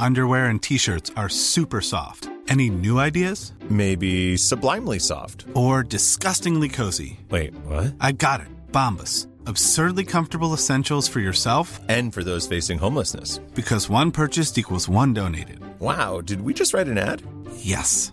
[0.00, 2.28] underwear, and t shirts are super soft.
[2.48, 3.52] Any new ideas?
[3.68, 5.44] Maybe sublimely soft.
[5.54, 7.20] Or disgustingly cozy?
[7.30, 7.94] Wait, what?
[8.00, 8.48] I got it.
[8.72, 9.26] Bombas.
[9.46, 13.38] Absurdly comfortable essentials for yourself And for those facing homelessness.
[13.54, 15.60] because one purchased equals one donated.
[15.80, 17.22] Wow, did we just write an ad?
[17.56, 18.12] Yes.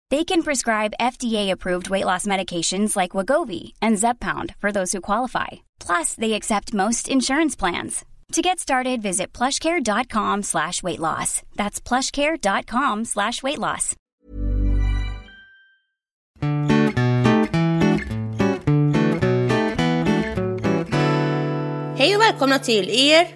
[0.11, 5.47] They can prescribe FDA-approved weight loss medications like Wagovi and Zepbound for those who qualify.
[5.79, 8.03] Plus, they accept most insurance plans.
[8.33, 11.43] To get started, visit plushcare.com slash weight loss.
[11.55, 13.95] That's plushcare.com slash weight loss.
[21.97, 23.27] Hej och välkomna till er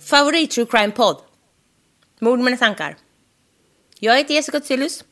[0.00, 1.16] favorit true crime podd.
[2.20, 2.96] Mord med tankar.
[4.00, 5.04] Jag heter Jessica Tillus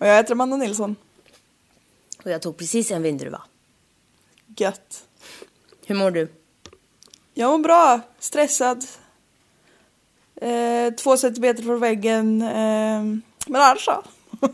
[0.00, 0.96] Och jag heter Amanda Nilsson.
[2.24, 3.42] och jag tog precis en vindruva.
[4.56, 5.04] Gött.
[5.86, 6.28] Hur mår du?
[7.34, 8.00] Jag mår bra.
[8.18, 8.84] Stressad.
[10.36, 12.42] Eh, två centimeter från väggen.
[12.42, 13.22] Eh, men
[13.62, 14.02] annars så.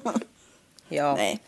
[0.89, 1.17] Ja.
[1.17, 1.41] Nej.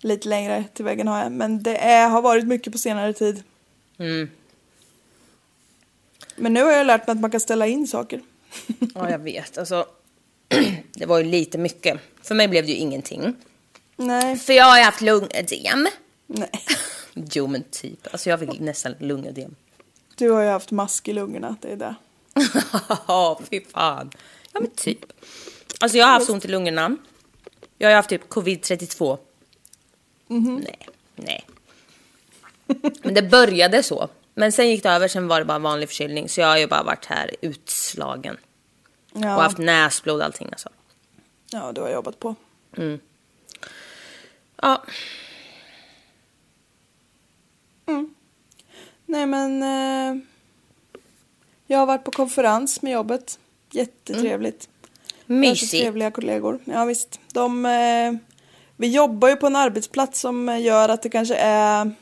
[0.00, 1.32] Lite längre till väggen har jag.
[1.32, 3.42] Men det är, har varit mycket på senare tid.
[3.98, 4.30] Mm.
[6.36, 8.22] Men nu har jag lärt mig att man kan ställa in saker.
[8.94, 9.58] ja, jag vet.
[9.58, 9.86] Alltså,
[10.94, 12.00] det var ju lite mycket.
[12.22, 13.34] För mig blev det ju ingenting.
[13.96, 14.36] Nej.
[14.36, 15.88] För jag har ju haft lungödem.
[16.26, 16.50] Nej.
[17.32, 18.06] Jo, men typ.
[18.12, 19.54] Alltså jag fick nästan lungödem.
[20.16, 21.56] Du har ju haft mask i lungorna.
[21.60, 21.94] Det är det.
[23.06, 24.10] Ja, fy fan.
[24.52, 24.98] Ja, men typ.
[25.80, 26.96] Alltså jag har haft ont i lungorna.
[27.78, 29.18] Jag har haft typ covid-32.
[30.26, 31.44] Nej, nej.
[33.02, 34.08] Men det började så.
[34.34, 36.28] Men sen gick det över, sen var det bara vanlig förkylning.
[36.28, 38.36] Så jag har ju bara varit här utslagen.
[39.18, 39.42] Och Ja.
[39.42, 40.68] haft näsblod och allting alltså.
[41.50, 42.34] ja, du har jobbat på.
[44.62, 44.82] Ja,
[49.06, 49.62] Nej men.
[49.62, 50.22] Eh,
[51.66, 53.38] jag har varit på konferens med jobbet.
[53.70, 54.62] Jättetrevligt.
[55.26, 55.70] Så mysigt.
[55.70, 56.58] trevliga kollegor.
[56.64, 57.20] Ja visst.
[57.32, 58.12] De, eh,
[58.76, 61.92] vi jobbar ju på en arbetsplats som eh, gör att det kanske är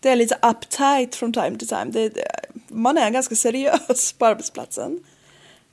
[0.00, 1.84] det är lite uptight från time to time.
[1.84, 2.28] Det, det,
[2.68, 5.04] man är ganska seriös på arbetsplatsen.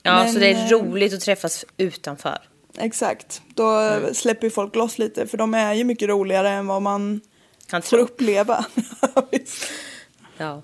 [0.03, 2.37] Ja, Men, så det är eh, roligt att träffas utanför.
[2.77, 3.41] Exakt.
[3.55, 4.13] Då Mm.
[4.13, 7.21] släpper folk loss lite för de är ju mycket roligare än vad man
[7.67, 7.99] Kan får tro.
[7.99, 8.65] uppleva.
[10.37, 10.61] Ja.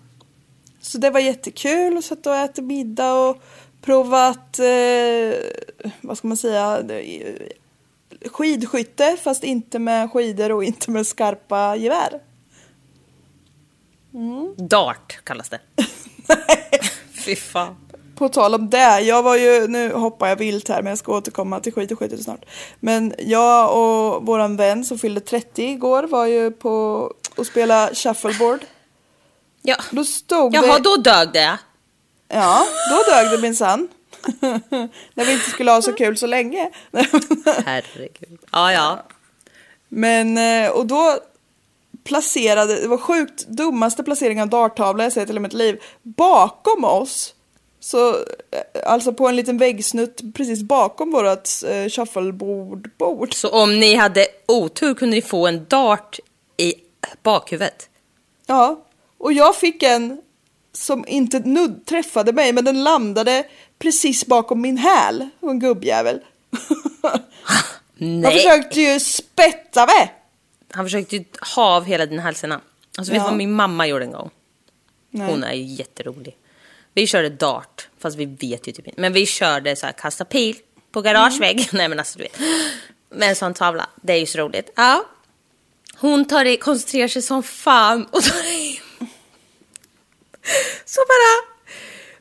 [0.82, 3.44] Så det var jättekul att sitta och äta middag och
[3.82, 5.40] provat, eh,
[6.02, 7.54] vad ska man säga, det-
[8.26, 12.20] skidskytte fast inte med skidor och inte med skarpa gevär.
[14.58, 15.60] Dart kallas det.
[17.26, 17.76] Fy fan.
[18.20, 21.12] På tal om det, jag var ju, nu hoppar jag vilt här men jag ska
[21.12, 22.46] återkomma till skidskytte snart.
[22.80, 26.72] Men jag och våran vän som fyllde 30 igår var ju på
[27.36, 28.60] och spela shuffleboard.
[29.62, 29.76] Ja.
[29.92, 30.84] Då stod Jaha, det...
[30.84, 31.58] då dög det.
[32.28, 33.88] Ja, då dög det minsann.
[35.14, 36.70] När vi inte skulle ha så kul så länge.
[37.66, 38.40] Herregud.
[38.52, 39.04] Ja, ja.
[39.90, 41.18] Men, eh, och då
[42.04, 45.82] placerade, det var sjukt dummaste placeringen av darttavla jag sett i hela mitt liv.
[46.02, 47.34] Bakom oss,
[47.80, 48.22] så, eh,
[48.86, 52.90] alltså på en liten väggsnutt precis bakom vårat eh, shuffleboard.
[52.98, 53.34] Bord.
[53.34, 56.20] Så om ni hade otur kunde ni få en dart
[56.58, 56.74] i
[57.24, 57.90] bakhuvudet.
[58.46, 58.86] Ja,
[59.18, 60.22] och jag fick en
[60.74, 63.44] som inte nudd träffade mig men den landade
[63.80, 65.30] precis bakom min häl.
[65.40, 66.20] Och en gubbjävel.
[67.02, 67.20] Han
[67.98, 68.32] Nej.
[68.34, 70.14] försökte ju spätta mig.
[70.72, 71.26] Han försökte ju
[71.56, 72.62] ha av hela din hälsena.
[72.98, 73.30] Alltså vet du Ja.
[73.30, 74.30] vad min mamma gjorde en gång?
[75.12, 75.32] Nej.
[75.32, 76.38] Hon är ju jätterolig.
[77.00, 79.02] Vi körde dart, fast vi vet ju typ inte.
[79.02, 80.56] Men vi körde så här kasta pil
[80.92, 81.66] på garageväggen.
[81.72, 82.40] Nej men alltså du vet.
[83.10, 83.90] Med en sån tavla.
[83.96, 84.74] Det är ju så roligt.
[84.76, 85.06] Ja.
[85.96, 88.82] Hon tar i, koncentrerar sig som fan och tar i.
[90.86, 91.56] Så bara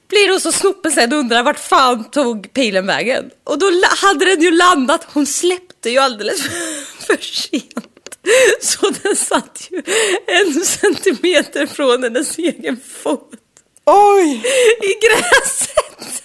[0.09, 3.31] blir hon så snopen sen och undrar vart fan tog pilen vägen?
[3.45, 3.67] Och då
[3.97, 6.43] hade den ju landat, hon släppte ju alldeles
[6.99, 8.19] för sent.
[8.61, 9.83] Så den satt ju
[10.27, 13.33] en centimeter från hennes egen fot
[13.89, 14.43] Oj!
[14.83, 16.23] i gräset.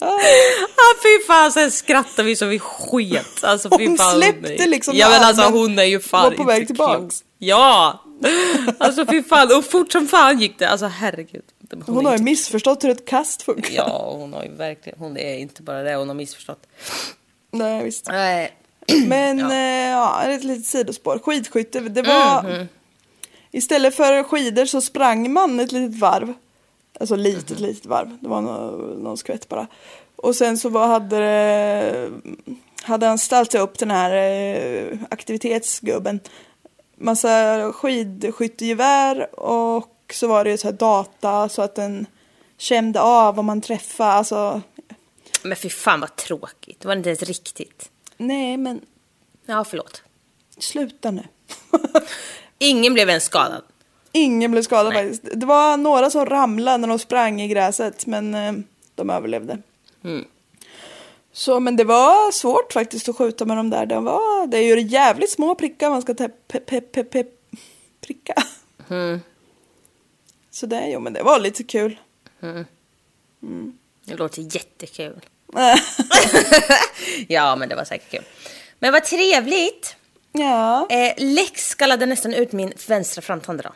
[0.00, 3.44] Ah, fy fan, sen skrattade vi så vi sket.
[3.44, 4.68] Alltså, Hon fan, släppte nej.
[4.68, 7.24] liksom Ja men alltså hon är ju fan var på väg tillbaks.
[7.38, 8.00] Ja!
[8.78, 10.68] Alltså fy fan, och fort som fan gick det.
[10.68, 11.42] Alltså herregud.
[11.86, 13.74] Hon, är har ju missförstått hur ett kast funkar.
[13.74, 16.66] Ja, hon har ju verkligen, hon är inte bara det, hon har missförstått.
[17.50, 18.08] Nej, visst.
[18.08, 18.52] Nej.
[19.06, 19.52] Men ja.
[19.52, 21.18] Eh, ja, ett litet sidospår.
[21.18, 22.42] Skidskytte, det var...
[22.42, 22.68] Mhm.
[23.52, 26.34] Istället för skidor så sprang man ett litet varv.
[27.00, 27.62] Alltså litet, Mhm.
[27.68, 28.18] litet varv.
[28.20, 29.66] Det var någon, någon skvätt bara.
[30.16, 32.10] Och sen så var, hade det,
[32.82, 36.20] hade han ställt upp den här eh, aktivitetsgubben.
[36.96, 42.06] Massa skidskyttegevär och så var det ju så här data så att den
[42.58, 44.10] kände av om man träffade.
[44.12, 44.62] Alltså,
[45.42, 47.90] Men fy fan vad tråkigt, det var inte ens riktigt.
[48.16, 48.80] nej men
[49.46, 50.02] Ja, förlåt.
[50.58, 51.22] sluta nu.
[52.58, 53.62] Ingen blev ens skadad.
[54.16, 55.02] Ingen blev skadad Nej.
[55.02, 55.40] faktiskt.
[55.40, 58.52] Det var några som ramlade när de sprang i gräset men eh,
[58.94, 59.58] de överlevde.
[60.04, 60.24] Mm.
[61.32, 63.86] Så men det var svårt faktiskt att skjuta med de där.
[63.86, 67.24] Det, var, det är ju jävligt små prickar man ska ta pe, pe, pe, pe,
[68.00, 68.34] pricka.
[68.90, 69.20] Mm.
[70.50, 72.00] Så det, jo men det var lite kul.
[74.04, 75.20] Det låter jättekul.
[77.28, 78.24] Ja, men det var säkert kul.
[78.78, 79.96] Men vad trevligt.
[80.32, 83.72] ja, Eh, Lex skallade nästan ut min vänstra framtand idag.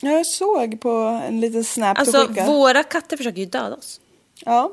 [0.00, 0.90] Jag såg på
[1.28, 4.00] en liten snap Alltså, våra katter försöker ju döda oss.
[4.44, 4.72] Ja.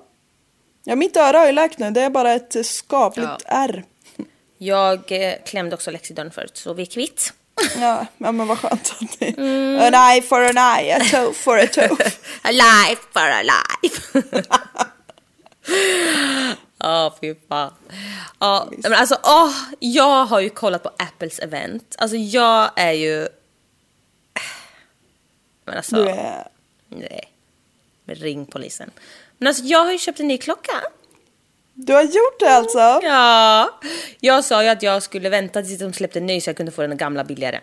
[0.83, 1.91] ja, mitt öra har ju läkt nu.
[1.91, 3.37] Det är bara ett skapligt Ja.
[3.45, 3.85] ärr.
[4.57, 7.33] Jag eh, klämde också Lex i dörren förut, så vi är kvitt.
[7.79, 9.35] Ja, ja, men vad skönt att ni...
[9.37, 9.93] Mm.
[9.93, 11.83] An eye for an eye, a toe for a toe.
[12.41, 14.23] a life for a life.
[16.79, 17.73] Ja, fy fan.
[18.39, 21.95] Ja, men alltså, åh, jag har ju kollat på Apples event.
[21.97, 23.27] Alltså, jag är ju...
[25.67, 26.47] Men alltså, är...
[26.89, 27.31] nej.
[28.05, 28.91] Men ring polisen.
[29.37, 30.81] Men alltså, jag har ju köpt en ny klocka.
[31.73, 32.79] Du har gjort det alltså?
[33.03, 33.79] Ja,
[34.19, 36.71] jag sa ju att jag skulle vänta tills de släppte en ny så jag kunde
[36.71, 37.59] få den gamla billigare.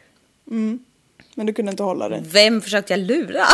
[1.35, 2.23] Men du kunde inte hålla dig.
[2.25, 3.45] Vem försökte jag lura?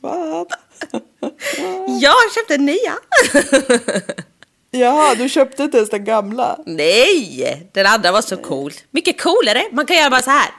[0.00, 0.46] Fan.
[2.00, 2.94] jag köpte en nya.
[4.70, 6.58] Jaha, du köpte inte ens den gamla?
[6.66, 8.72] Nej, den andra var så cool.
[8.90, 9.62] Mycket coolare.
[9.72, 10.50] Man kan göra bara så här.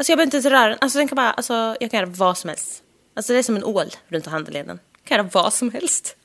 [0.00, 0.78] Alltså jag behöver inte ens röra den.
[0.80, 2.82] Alltså den kan bara, alltså jag kan göra vad som helst.
[3.16, 4.80] Alltså det är som en ål runt handleden.
[4.98, 6.16] Jag kan göra vad som helst.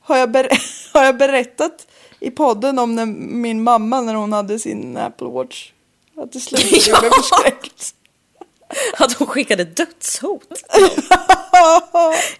[0.00, 0.48] Har jag, ber...
[0.98, 1.86] har jag berättat
[2.20, 5.72] i podden om när min mamma när hon hade sin Apple Watch?
[6.16, 7.00] Att det slutade Ja.
[7.02, 7.94] med förskräckt.
[8.98, 10.48] Att hon skickade dödshot.
[10.72, 11.82] Ja,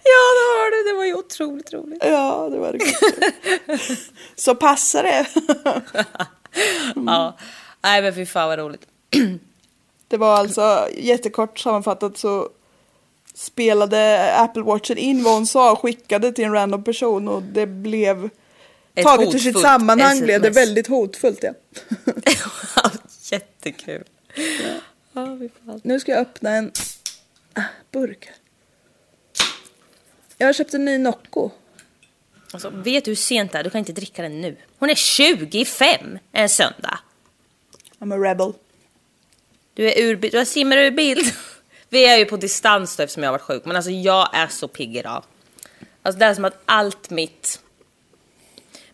[0.03, 0.91] det har du.
[0.91, 2.03] Det var ju otroligt roligt.
[2.05, 3.97] ja, det var det.
[4.35, 5.27] Så passar det.
[6.95, 7.37] Ja.
[7.83, 8.87] Nej men fy fan vad roligt.
[10.07, 12.49] Det var alltså jättekort sammanfattat så
[13.33, 17.65] spelade Apple Watchen in vad hon sa och skickade till en random person och det
[17.65, 18.29] blev
[18.95, 20.67] Ett taget ur sitt sammanhang blev det SMS.
[20.67, 21.43] väldigt hotfullt.
[21.43, 21.53] Ja.
[23.31, 24.03] Jättekul.
[25.13, 25.37] Ja.
[25.83, 26.71] Nu ska jag öppna en
[27.53, 27.61] ah,
[27.91, 28.29] burk.
[30.37, 31.49] Jag har köpt en ny Nocco.
[32.51, 33.63] Alltså, vet du hur sent det är?
[33.63, 34.57] Du kan inte dricka den nu.
[34.79, 36.99] Hon är 25 en söndag.
[37.99, 38.53] I'm a rebel.
[39.77, 41.33] Du, är ur, du simmar ur bild.
[41.89, 43.65] Vi är ju på distans då eftersom jag har varit sjuk.
[43.65, 45.23] Men alltså jag är så pigg idag.
[46.01, 47.59] Alltså det är som att allt mitt...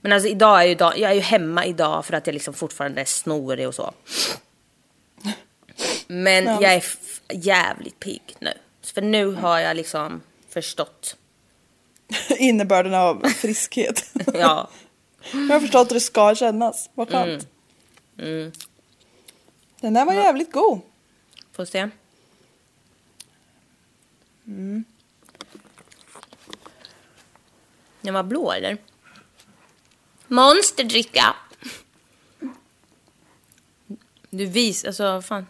[0.01, 2.53] Men alltså idag är ju dag, jag är ju hemma idag för att jag liksom
[2.53, 3.93] fortfarande är snorig och så.
[6.07, 6.61] Men Ja.
[6.61, 6.83] jag är
[7.33, 8.53] jävligt pigg nu.
[8.93, 11.15] För nu har jag liksom förstått.
[12.37, 14.11] Innebörden av friskhet.
[14.33, 14.69] Ja.
[15.31, 16.89] jag har förstått hur det ska kännas.
[16.93, 17.47] Vad skönt.
[18.19, 18.51] Mm.
[19.83, 20.81] Den där var jävligt god.
[21.51, 21.89] Får se.
[28.01, 28.77] Den var blå eller?
[30.27, 31.35] Monsterdricka.
[34.29, 35.47] Du vis, alltså fan.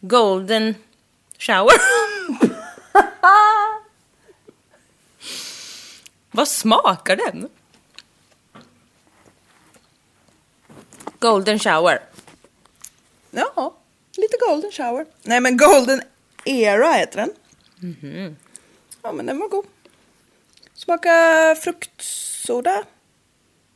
[0.00, 0.74] Golden
[1.38, 1.74] shower.
[6.30, 7.48] Vad smakar den?
[11.18, 12.08] Golden shower.
[13.56, 13.76] Ja,
[14.16, 15.06] lite golden shower.
[15.22, 16.02] Nej men golden
[16.44, 17.30] era heter den.
[17.76, 18.36] Mhm.
[19.02, 19.64] Ja men den var god.
[20.74, 22.84] Smaka fruktsoda.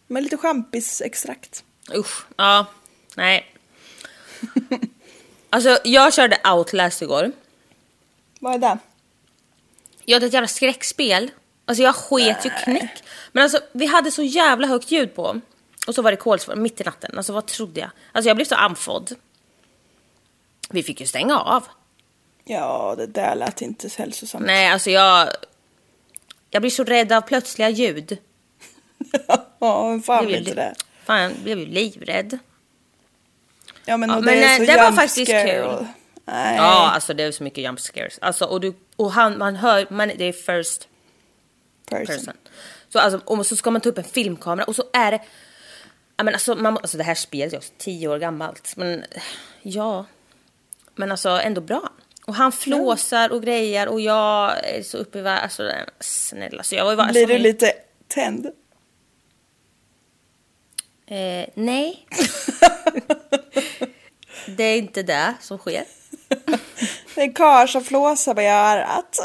[0.06, 1.64] Med lite champisextrakt.
[1.94, 2.66] Usch, ja,
[3.16, 3.54] nej.
[5.50, 7.32] Alltså jag körde Outlast igår.
[8.40, 8.78] Vad är det?
[10.04, 11.30] Ja, det är ett jävla skräckspel.
[11.64, 13.02] Alltså jag sket ju knäck.
[13.32, 15.40] Men alltså vi hade så jävla högt ljud på.
[15.86, 17.16] Och så var det kolsvart mitt i natten.
[17.16, 17.90] Alltså vad trodde jag?
[18.12, 19.14] Alltså jag blev så andfådd.
[20.72, 21.66] Vi fick ju stänga av.
[22.44, 24.46] Ja, det där lät inte så hälsosamt.
[24.46, 25.28] Nej, alltså jag...
[26.50, 28.18] Jag blir så rädd av plötsliga ljud.
[29.58, 30.74] ja, vem fan blir inte det?
[31.04, 32.38] fan, jag blev ju livrädd.
[33.84, 35.64] Ja, men, Ja, men, det är nej, det var faktiskt kul.
[35.64, 35.84] Och...
[36.24, 36.56] Nej.
[36.56, 38.18] Ja, alltså det är så mycket jump scares.
[38.22, 40.88] Alltså, och, du, och han, man hör, man, det är first
[41.90, 42.06] person.
[42.06, 42.34] person.
[42.88, 45.20] Så, alltså, och så ska man ta upp en filmkamera och så är det...
[46.16, 48.76] Ja, men alltså, man, alltså det här spelet är också tio år gammalt.
[48.76, 49.04] Men
[49.62, 50.06] ja,
[50.94, 51.90] men alltså ändå bra.
[52.26, 55.70] Och han flåsar och grejer och jag är så uppe i var- Alltså
[56.00, 57.08] snälla, så jag var ju bara...
[57.12, 57.72] Blir du som- lite
[58.08, 58.46] tänd?
[61.06, 62.06] Eh, nej.
[64.46, 65.84] det är inte det som sker.
[67.14, 69.18] Det är en karl som flåsar på örat.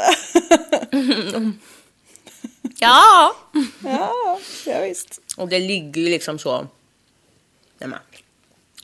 [2.80, 3.36] Ja!
[3.84, 5.20] ja, ja, visst.
[5.36, 6.66] Och det ligger ju liksom så...
[7.78, 7.98] Nej, men.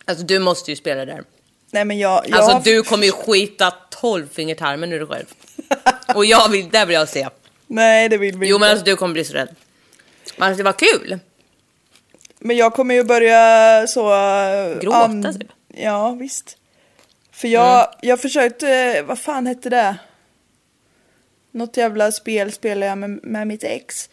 [0.04, 1.24] Alltså du måste ju spela där.
[1.74, 2.24] Nej men jag...
[2.28, 5.26] jag Alltså du kommer ju skita tolvfingertarmen ur dig själv.
[6.14, 7.28] Och jag vill, där vill jag se.
[7.66, 8.60] Nej det vill vi Jo inte.
[8.60, 9.48] men alltså du kommer bli så rädd.
[10.36, 11.18] Men alltså, det var kul.
[12.38, 14.12] Men jag kommer ju börja så...
[14.14, 15.48] eh, Gråta, typ.
[15.76, 16.56] Ja, visst.
[17.32, 17.98] För jag, Mm.
[18.02, 19.96] jag försökte, vad fan hette det?
[21.52, 24.08] Något jävla spel spelade jag med, med mitt ex.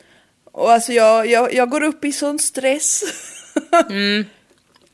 [0.51, 3.01] Och alltså jag, jag, jag går upp i sån stress.
[3.89, 4.25] Nej,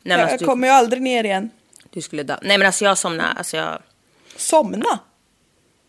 [0.04, 1.50] men jag alltså, kommer ju aldrig ner igen.
[1.98, 2.38] Du skulle dö.
[2.42, 3.82] Nej men alltså jag somnade, alltså jag...
[4.36, 5.00] Somna?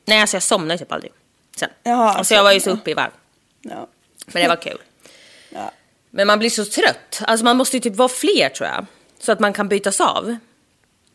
[0.05, 1.13] Nej alltså jag somnade ju typ aldrig.
[1.57, 1.71] Sen.
[1.83, 3.11] Jaha, alltså jag var ju så uppe i varv.
[3.63, 3.89] Ja.
[4.27, 4.79] Men det var kul.
[5.51, 5.71] ja.
[6.11, 7.23] Men man blir så trött.
[7.27, 8.87] Alltså man måste ju typ vara fler tror jag.
[9.19, 10.37] Så att man kan bytas av.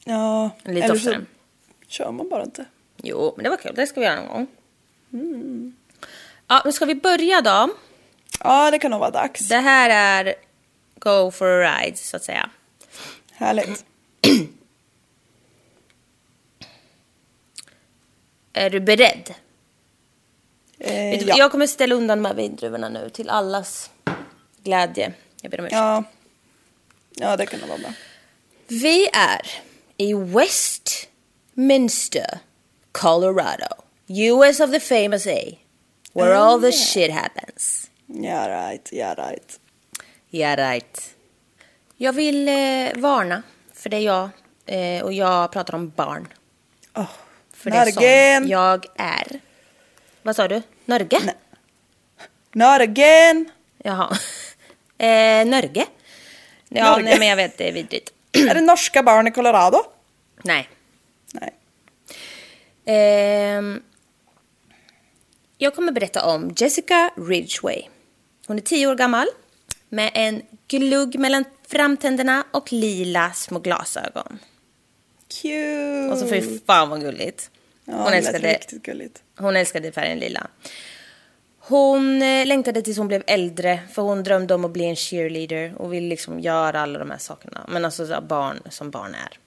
[0.04, 1.26] Ja, Lite eller oftare.
[1.86, 2.66] så kör man bara inte.
[2.98, 3.74] Jo, men det var kul.
[3.76, 4.48] Det ska vi göra någon gång.
[6.48, 7.70] Ja, men ska vi börja då?
[8.40, 9.48] Ja, det kan nog vara dags.
[9.50, 9.90] Det här
[10.26, 10.34] är
[11.00, 12.50] Go for a ride, så att säga.
[13.32, 13.86] Härligt.
[18.54, 19.34] Är du beredd?
[20.80, 21.36] Eh, Vet du, ja.
[21.38, 23.90] Jag kommer ställa undan de här vindruvorna nu till allas
[24.64, 25.14] glädje.
[25.42, 25.78] Jag ber om ursäkt.
[25.78, 26.04] ja.
[27.16, 27.94] Ja, det kan vara bra.
[28.68, 29.42] Vi är
[29.98, 30.14] i
[31.56, 32.40] Westminster,
[32.92, 33.68] Colorado.
[34.08, 35.40] US of the famous A.
[36.14, 37.90] Where all the shit happens.
[38.08, 39.60] Ja, right, ja, right.
[40.32, 41.16] Yeah right.
[41.98, 43.44] Jag vill eh, varna,
[43.74, 44.30] för det är jag.
[44.66, 46.28] Eh, och jag pratar om barn.
[46.96, 47.10] Oh.
[47.64, 49.28] För det är sån jag är.
[50.22, 50.62] Vad sa du?
[50.86, 51.20] Norge?
[52.54, 53.50] Not again.
[53.84, 54.18] Jaha.
[54.98, 55.86] Eh, Norge?
[56.70, 57.06] Ja, Norge.
[57.06, 58.14] nej men jag vet, det är vidrigt.
[58.50, 59.78] Är det norska barn i Colorado?
[60.44, 60.70] Nej.
[61.34, 61.54] Nej.
[62.86, 63.82] Ehm,
[65.58, 67.82] jag kommer berätta om Jessica Ridgway.
[68.48, 69.28] Hon är tio år gammal
[69.90, 74.40] med en glugg mellan framtänderna och lila små glasögon.
[75.42, 76.10] Cute.
[76.12, 77.50] Och så fy fan vad gulligt.
[77.86, 78.60] Ja, Hon älskade,
[79.38, 80.48] hon älskade färgen lila.
[81.60, 85.74] Hon eh, längtade tills hon blev äldre för hon drömde om att bli en cheerleader
[85.78, 87.66] och ville liksom göra alla de här sakerna.
[87.70, 89.40] Men alltså barn som barn är.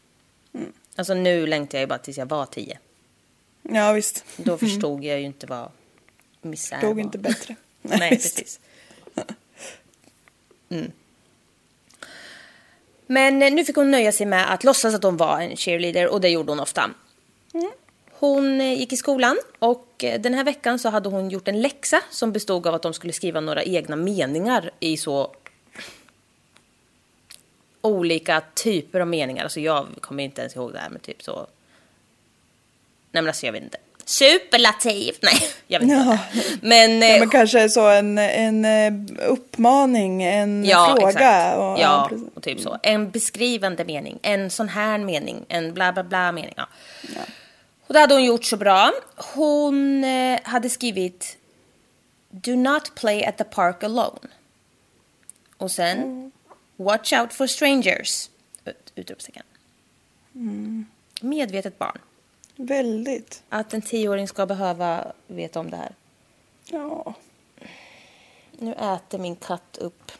[0.58, 0.72] Mm.
[0.96, 2.78] Alltså nu längtar jag ju bara tills jag var tio.
[3.62, 4.24] Ja, visst.
[4.36, 5.70] Då förstod jag ju inte vad
[6.42, 7.00] misär var.
[7.00, 7.56] inte bättre.
[7.82, 8.36] Nej, visst.
[8.36, 8.60] precis.
[10.68, 10.92] Mm.
[13.06, 16.08] Men eh, nu fick hon nöja sig med att låtsas att hon var en cheerleader
[16.08, 16.90] och det gjorde hon ofta.
[18.18, 21.62] Hon eh, gick i skolan och eh, den här veckan så hade hon gjort en
[21.62, 25.34] läxa som bestod av att de skulle skriva några egna meningar i så
[27.80, 29.42] olika typer av meningar.
[29.42, 31.34] Alltså jag kommer inte ens ihåg det här med typ så...
[33.12, 33.78] Nej men alltså jag vet inte.
[34.04, 35.14] Superlativ!
[35.22, 35.34] Nej,
[35.66, 36.18] jag vet inte.
[36.32, 36.40] Ja.
[36.60, 38.92] Men, eh, Ja, men kanske så en, en eh,
[39.28, 41.08] uppmaning, en fråga.
[41.08, 41.58] Exakt.
[41.58, 42.78] Och, ja, och typ så.
[42.82, 46.54] En beskrivande mening, en sån här mening, en bla bla bla mening.
[46.56, 46.66] Ja.
[47.86, 48.92] Och det hade hon gjort så bra.
[49.34, 51.36] Hon eh, hade skrivit
[52.30, 54.28] Do not play at the park alone.
[55.56, 56.30] Och sen Mm.
[56.76, 58.30] Watch out for strangers.
[58.64, 59.42] Ut- Utropstecken.
[60.34, 60.86] Mm.
[61.20, 61.98] Medvetet barn.
[62.56, 63.42] Väldigt.
[63.48, 65.94] Att en tioåring ska behöva veta om det här.
[66.70, 67.14] Ja.
[68.58, 70.12] Nu äter min katt upp.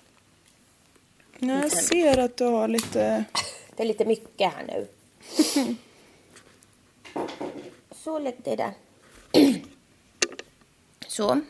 [1.39, 3.25] Jag ser att du har lite...
[3.77, 4.89] Det är lite mycket här nu.
[8.45, 8.73] Det där.
[11.07, 11.41] Så.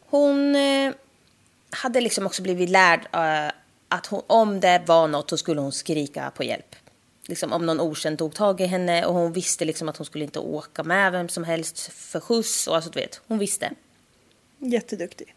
[0.00, 0.92] Hon eh,
[1.70, 3.52] hade liksom också blivit lärd eh,
[3.88, 6.76] att hon, om det var något så skulle hon skrika på hjälp.
[7.26, 10.24] liksom, om någon okänd tog tag i henne och hon visste liksom att hon skulle
[10.24, 13.72] inte åka med vem som helst för skjuts och alltså du vet, hon visste.
[14.58, 15.34] Jätteduktig.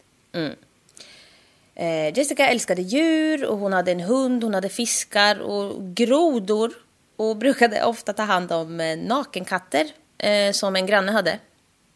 [1.82, 6.74] Eh, Jessica älskade djur och hon hade en hund, hon hade fiskar och grodor
[7.16, 11.40] och brukade ofta ta hand om eh, nakenkatter eh, som en granne hade.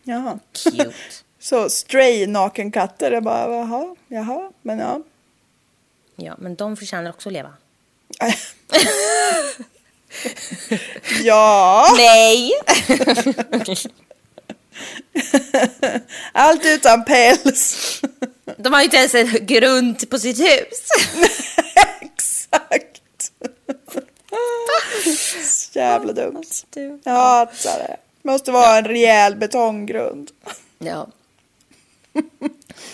[0.03, 0.39] Jaha.
[0.53, 0.91] Cute.
[1.39, 5.01] Så stray nakenkatter, jag bara jaha, jaha, men ja.
[6.15, 7.53] Ja, men de förtjänar också att leva.
[11.23, 12.51] ja, Nej!
[16.31, 18.01] allt utan päls.
[18.57, 20.89] De har ju inte ens en grund på sitt hus.
[22.01, 23.31] Exakt.
[25.45, 26.43] Så Jävla dumt.
[26.69, 26.99] Du.
[27.03, 27.97] Jag hatar det.
[28.21, 30.31] Måste vara en rejäl betonggrund.
[30.77, 31.07] Ja.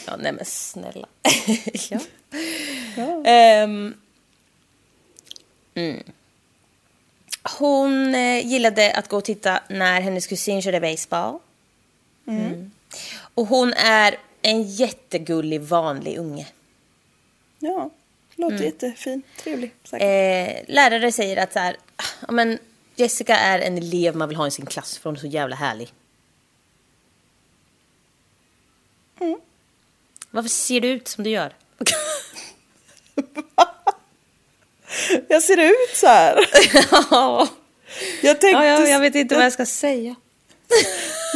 [0.06, 1.08] Ja, nej men snälla.
[1.90, 2.00] ja.
[3.26, 3.94] Ehm.
[5.76, 6.04] mm.
[7.60, 11.40] Hon eh, gillade att gå och titta när hennes kusin körde baseball.
[12.28, 12.72] Mm.
[13.34, 16.48] Och hon är en jättegullig vanlig unge.
[17.60, 17.90] Ja,
[18.36, 18.66] låter Mm.
[18.66, 19.72] jättefin, trevlig.
[19.84, 20.02] Säkert.
[20.68, 22.60] Eh, lärare säger att så här, "Ah, ja, men
[22.96, 25.56] Jessica är en elev man vill ha i sin klass för hon är så jävla
[25.56, 25.94] härlig.
[30.32, 31.54] Varför ser du ut som du gör?
[35.28, 36.40] Jag ser ut så här.
[37.12, 37.48] ja,
[38.22, 40.16] Jag tänkte, ja, jag vet inte vad jag ska säga.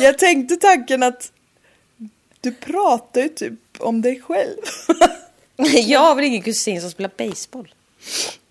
[0.01, 1.31] jag tänkte tanken att
[2.45, 4.57] du pratar ju typ om dig själv.
[5.85, 7.73] Jag har väl ingen kusin som spelar baseball.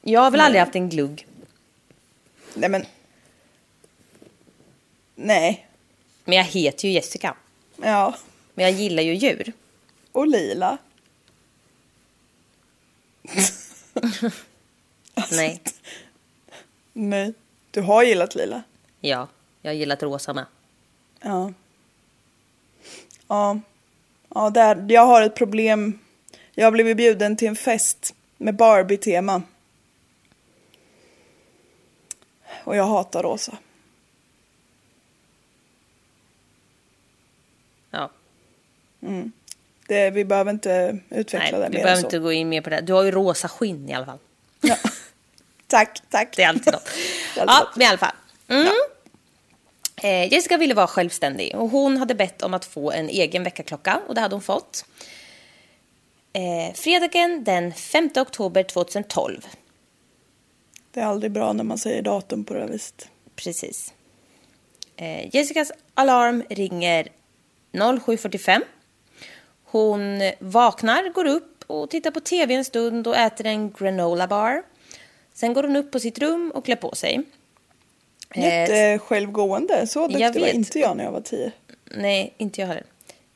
[0.00, 1.26] Jag har väl aldrig haft en glugg.
[2.54, 2.86] Nej men.
[5.14, 5.66] Nej.
[6.24, 7.36] Men jag heter ju Jessica.
[7.76, 8.14] Ja.
[8.54, 9.52] Men jag gillar ju djur.
[10.12, 10.78] Och lila.
[15.30, 15.62] Nej.
[16.92, 17.34] Nej.
[17.70, 18.62] Du har gillat lila.
[19.00, 19.28] Ja,
[19.62, 20.46] jag har gillat rosa med.
[21.20, 21.52] Ja.
[23.28, 23.60] Ja.
[24.34, 24.86] Ja, där.
[24.88, 25.98] Jag har ett problem.
[26.54, 29.42] Jag blivit bjuden till en fest med Barbie-tema.
[32.64, 33.56] Och jag hatar rosa.
[37.90, 38.10] Ja.
[39.88, 42.06] Det, vi behöver inte utveckla Nej, det vi mer behöver än så.
[42.06, 42.80] inte gå in mer på det.
[42.80, 44.18] Du har ju rosa skinn i alla fall.
[44.60, 44.76] Ja.
[45.66, 46.36] Tack, tack.
[46.36, 46.88] Det är alltid något.
[47.36, 48.14] Ja, men i alla fall.
[48.48, 48.72] Mm.
[50.04, 54.00] Eh, Jessica ville vara självständig och hon hade bett om att få en egen väckarklocka
[54.06, 54.84] och det hade hon fått.
[56.32, 59.46] Eh, fredagen den 5 oktober 2012.
[60.90, 63.08] Det är aldrig bra när man säger datum på det här viset.
[63.36, 63.94] Precis.
[64.96, 67.08] Eh, Jessicas alarm ringer
[67.72, 68.60] 07.45.
[69.64, 74.62] Hon vaknar, går upp och tittar på tv en stund och äter en granola bar.
[75.32, 77.24] Sen går hon upp på sitt rum och klär på sig.
[78.30, 79.86] Eh, Jättesjälvgående.
[79.86, 81.52] Så duktig jag var inte jag när jag var tio.
[81.84, 82.84] Nej, inte jag heller.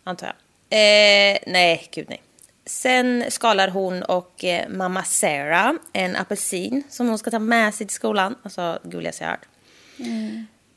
[0.04, 0.34] Antar jag.
[0.70, 2.22] Eh, nej, gud nej.
[2.66, 7.86] Sen skalar hon och eh, mamma Sarah en apelsin som hon ska ta med sig
[7.86, 8.34] till skolan.
[8.42, 9.46] Alltså, gulligaste jag hört.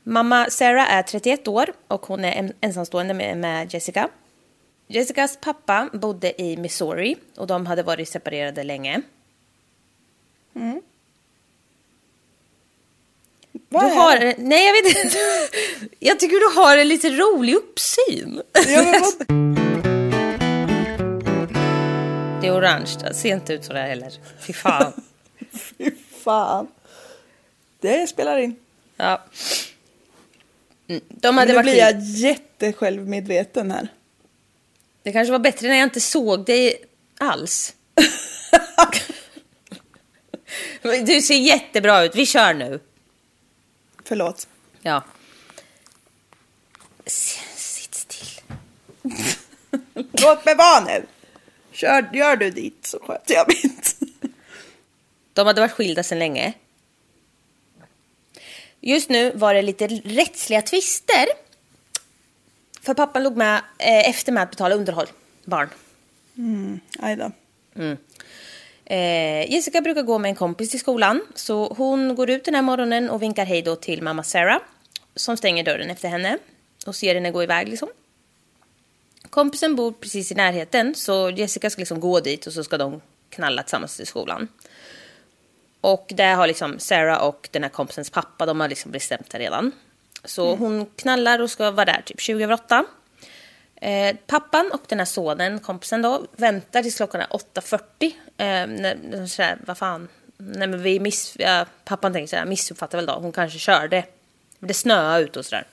[0.02, 4.08] Mamma Sarah är 31 år och hon är en- ensamstående med, med Jessica.
[4.86, 9.02] Jessicas pappa bodde i Missouri och de hade varit separerade länge.
[13.72, 15.16] Vad Du har, nej jag vet inte.
[15.98, 18.42] Jag tycker du har en lite rolig uppsyn.
[18.68, 19.12] Ja, men vad...
[22.42, 24.12] Det är orange, det ser inte ut sådär heller.
[24.46, 24.92] Fy fan.
[25.78, 25.90] Fy
[26.24, 26.66] fan.
[27.80, 28.56] Det spelar in.
[28.96, 29.24] Ja.
[30.88, 33.88] Mm, De hade Nu varit blir jag jättesjälvmedveten här.
[35.02, 36.84] Det kanske var bättre när jag inte såg dig
[37.20, 37.74] alls.
[41.06, 42.80] du ser jättebra ut, vi kör nu.
[44.12, 44.48] Förlåt.
[44.82, 45.04] Ja.
[47.04, 48.40] S- Sitt still.
[50.12, 51.06] Låt mig vara nu.
[51.70, 53.96] Kör, gör du ditt så sköter jag mitt.
[55.32, 56.52] De hade varit skilda sedan länge.
[58.80, 61.26] Just nu var det lite rättsliga tvister.
[62.82, 65.06] För pappan låg med eh, efter med att betala underhåll.
[65.44, 65.70] Barn.
[66.98, 67.32] Aj då.
[68.92, 71.22] Eh, Jessica brukar gå med en kompis till skolan.
[71.34, 74.58] Så hon går ut den här morgonen och vinkar hej då till mamma Sarah.
[75.14, 76.38] Som stänger dörren efter henne.
[76.86, 77.88] Och ser henne gå iväg liksom.
[79.30, 80.94] Kompisen bor precis i närheten.
[80.94, 83.00] Så Jessica ska liksom gå dit och så ska de
[83.30, 84.48] knalla tillsammans till skolan.
[85.80, 89.38] Och där har liksom Sarah och den här kompisens pappa, de har liksom bestämt det
[89.38, 89.72] redan.
[90.24, 92.84] Så hon knallar och ska vara där typ 20 över 8.
[93.82, 97.80] Eh, pappan och den här sonen, kompisen då, väntar tills klockan är 8.40.
[98.02, 103.06] Eh, när, sådär, vad fan, nej men vi miss, ja, pappan tänkte såhär, missuppfattade väl
[103.06, 104.04] då, hon kanske körde.
[104.58, 105.66] Det snöade ut och sådär.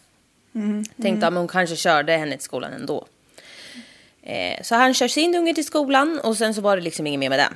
[1.01, 3.07] Tänkte att hon kanske körde henne till skolan ändå.
[4.21, 7.19] Eh, så han kör sin unge till skolan och sen så var det liksom inget
[7.19, 7.49] mer med det.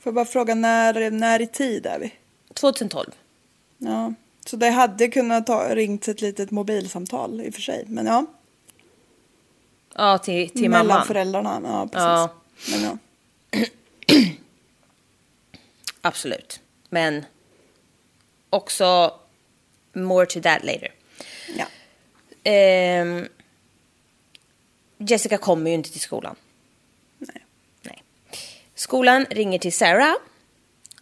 [0.00, 2.12] Får jag bara fråga när, när i tid är vi?
[2.54, 3.10] 2012.
[3.78, 4.14] Ja.
[4.46, 7.84] Så det hade kunnat ta, ringt ett litet mobilsamtal i och för sig.
[7.88, 8.26] Men ja.
[9.94, 11.06] Ja, till, till mellan mamman.
[11.06, 11.60] föräldrarna.
[11.64, 12.04] Ja, precis.
[12.04, 12.34] Ja.
[12.70, 12.98] Men ja.
[16.00, 16.60] Absolut.
[16.88, 17.24] Men
[18.50, 19.14] också
[19.92, 20.92] more to that later.
[21.56, 21.66] ja.
[22.44, 23.28] Ehm,
[24.98, 26.36] Jessica kommer ju inte till skolan.
[27.18, 27.44] Nej.
[27.82, 28.02] Nej.
[28.74, 30.14] Skolan ringer till Sarah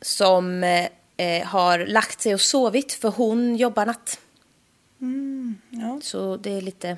[0.00, 0.64] som
[1.16, 4.20] eh, har lagt sig och sovit för hon jobbar natt.
[5.70, 6.00] ja.
[6.02, 6.96] Så det är lite...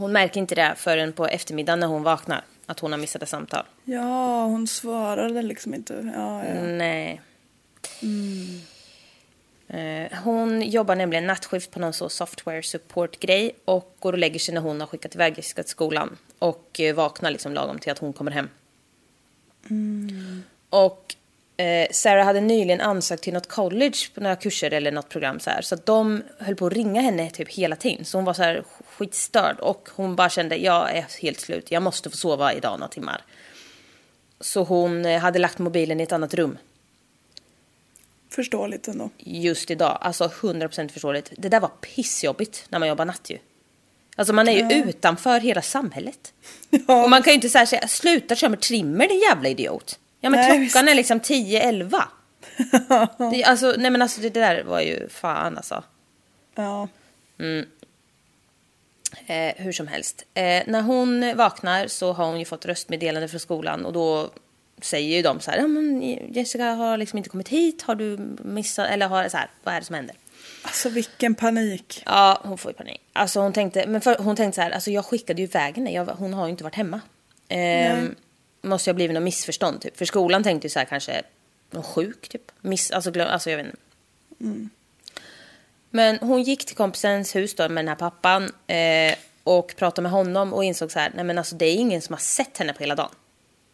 [0.00, 2.44] Hon märker inte det förrän på eftermiddagen när hon vaknar.
[2.66, 3.64] Att hon har missat ett samtal.
[3.84, 6.12] Ja, hon svarade liksom inte.
[6.14, 6.60] Ja, ja.
[6.62, 7.20] Nej.
[9.68, 14.54] Eh, Hon jobbar nämligen nattskift på någon så software support-grej och går och lägger sig
[14.54, 16.16] när hon har skickat iväg Jessica till skolan.
[16.38, 18.48] Och eh, vaknar liksom lagom till att hon kommer hem.
[20.70, 21.14] Och
[21.56, 25.50] eh, Sarah hade nyligen ansökt till något college på några kurser eller något program så
[25.50, 25.62] här.
[25.62, 28.04] Så de höll på att ringa henne typ hela tiden.
[28.04, 28.64] Så hon var så här
[29.00, 31.70] skitstörd och hon bara kände jag är helt slut.
[31.70, 33.22] Jag måste få sova idag några timmar.
[34.40, 36.58] Så hon eh, hade lagt mobilen i ett annat rum
[38.30, 39.10] Förståeligt ändå.
[39.18, 39.98] just idag.
[40.00, 41.32] Alltså 100% förståeligt.
[41.36, 43.38] Det där var pissjobbigt när man jobbar natt ju.
[44.16, 46.32] Alltså man är ju utanför hela samhället.
[46.88, 47.02] Ja.
[47.04, 49.98] Och man kan ju inte så säga sluta köra med trimmer din jävla idiot.
[50.20, 52.02] Ja men Nej, klockan är liksom 10-11.
[53.32, 55.84] Det- alltså nej men alltså det där var ju fan alltså.
[56.54, 56.88] Ja.
[59.26, 60.26] Eh, hur som helst.
[60.34, 64.30] Eh, när hon vaknar så har hon ju fått röstmeddelande från skolan och då
[64.82, 68.36] säger ju de så här, ja men Jessica har liksom inte kommit hit, har du
[68.44, 70.16] missat, eller har så här, vad är det som händer?
[70.62, 72.02] Alltså vilken panik.
[72.06, 73.00] Ja, hon får ju panik.
[73.12, 75.92] Alltså hon tänkte, men för, hon tänkte så här, alltså jag skickade ju iväg henne,
[75.92, 77.00] jag, hon har ju inte varit hemma.
[77.48, 78.14] Ehm,
[78.62, 79.96] måste ha blivit något missförstånd typ.
[79.96, 81.22] För skolan tänkte ju så här kanske,
[81.70, 82.52] någon sjuk typ.
[82.60, 83.78] Miss, alltså, glöm, alltså jag vet inte.
[85.90, 90.12] Men hon gick till kompisens hus då med den här pappan eh, och pratade med
[90.12, 92.72] honom och insåg så här, nej men alltså det är ingen som har sett henne
[92.72, 93.10] på hela dagen.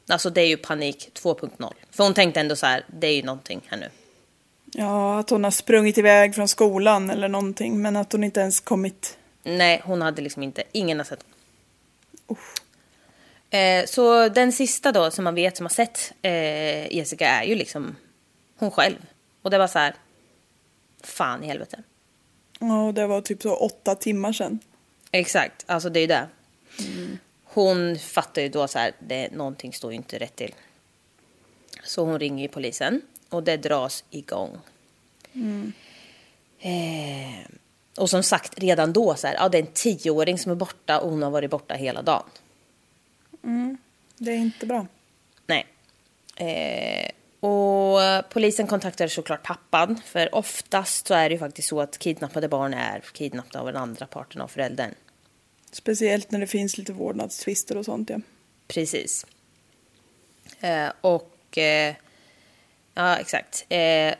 [0.09, 1.73] Alltså det är ju panik 2.0.
[1.91, 3.89] För hon tänkte ändå så här, det är ju någonting här nu.
[4.73, 7.83] Ja, att hon har sprungit iväg från skolan eller någonting.
[7.83, 9.19] Men att hon inte ens kommit.
[9.43, 11.33] Nej, hon hade liksom inte, ingen har sett honom.
[13.51, 17.55] Eh, så den sista då som man vet som har sett eh, Jessica är ju
[17.55, 17.97] liksom
[18.59, 18.97] hon själv.
[19.43, 19.95] Och det var så här,
[21.03, 21.83] fan i helvete.
[22.69, 24.59] Ja, det var typ så åtta timmar sedan.
[25.11, 26.29] Exakt, alltså det är ju det.
[27.45, 30.55] Hon fattar ju då så här, det, någonting står ju inte rätt till.
[31.85, 34.59] Så hon ringer ju polisen och det dras igång.
[36.59, 37.47] Eh,
[37.97, 41.01] och som sagt, redan då så här, ja det är en tioåring som är borta
[41.01, 42.25] och hon har varit borta hela dagen.
[44.19, 44.87] Det är inte bra.
[45.47, 45.67] Nej.
[46.37, 51.99] Eh, och polisen kontaktar såklart pappan, för oftast så är det ju faktiskt så att
[51.99, 54.91] kidnappade barn är kidnappade av den andra parten av föräldern.
[55.73, 58.21] Speciellt när det finns lite vårdnadstvister och sånt ja.
[58.69, 59.27] Precis.
[60.61, 61.59] Eh, och...
[61.59, 61.95] Eh,
[62.95, 63.67] ja, exakt.
[63.69, 64.15] Eh,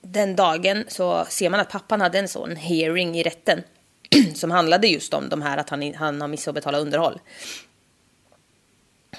[0.00, 3.62] den dagen så ser man att pappan hade en sån hearing i rätten
[4.34, 7.20] som handlade just om de här att han, han har missat att betala underhåll.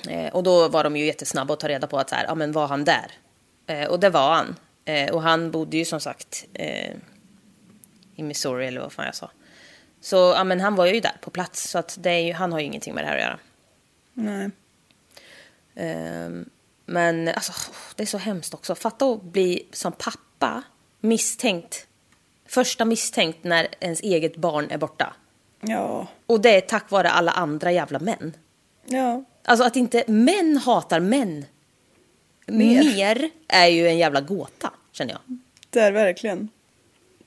[0.09, 2.35] Eh, och då var de ju jättesnabba att ta reda på att så här, ja
[2.35, 3.11] men var han där?
[3.67, 4.55] Eh, och det var han.
[4.85, 6.95] Eh, och han bodde ju som sagt eh,
[8.15, 9.31] i Missouri eller vad fan jag sa.
[10.01, 12.65] Så ja men han var ju där på plats så att ju, han har ju
[12.65, 13.39] ingenting med det här att göra.
[14.13, 14.49] Nej.
[15.75, 16.49] Ehm,
[16.85, 17.53] men alltså,
[17.95, 18.75] det är så hemskt också.
[18.75, 20.63] Fatta att bli som pappa
[20.99, 21.87] misstänkt.
[22.45, 25.13] Första misstänkt när ens eget barn är borta.
[25.61, 26.07] Ja.
[26.25, 28.33] Och det är tack vare alla andra jävla män.
[28.85, 29.23] Ja.
[29.45, 31.45] Alltså att inte män hatar män
[32.47, 32.83] Mer.
[32.83, 35.37] mer, är ju en jävla gåta, känner jag.
[35.69, 36.49] Det är verkligen.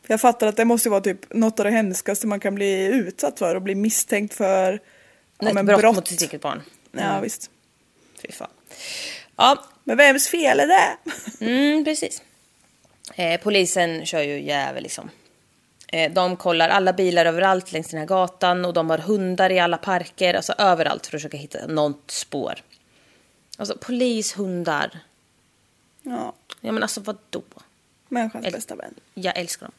[0.07, 3.39] Jag fattar att det måste vara typ något av det hemskaste man kan bli utsatt
[3.39, 4.73] för och bli misstänkt för
[5.43, 5.95] Ett brott, brott.
[5.97, 6.63] mot sitt eget barn.
[6.93, 7.51] Ja, visst.
[8.23, 8.49] Fy fan.
[9.37, 10.97] Ja, Men vems fel är det?
[11.47, 12.23] Mm, precis.
[13.15, 15.11] Eh, polisen kör ju jävel liksom.
[15.93, 19.59] Eh, de kollar alla bilar överallt längs den här gatan och de har hundar i
[19.59, 22.55] alla parker, alltså överallt för att försöka hitta något spår.
[23.59, 24.99] Alltså polishundar.
[26.03, 27.43] Ja, Ja men alltså vadå?
[28.09, 28.95] människans Eller- bästa vän.
[29.15, 29.75] Jag älskar dem.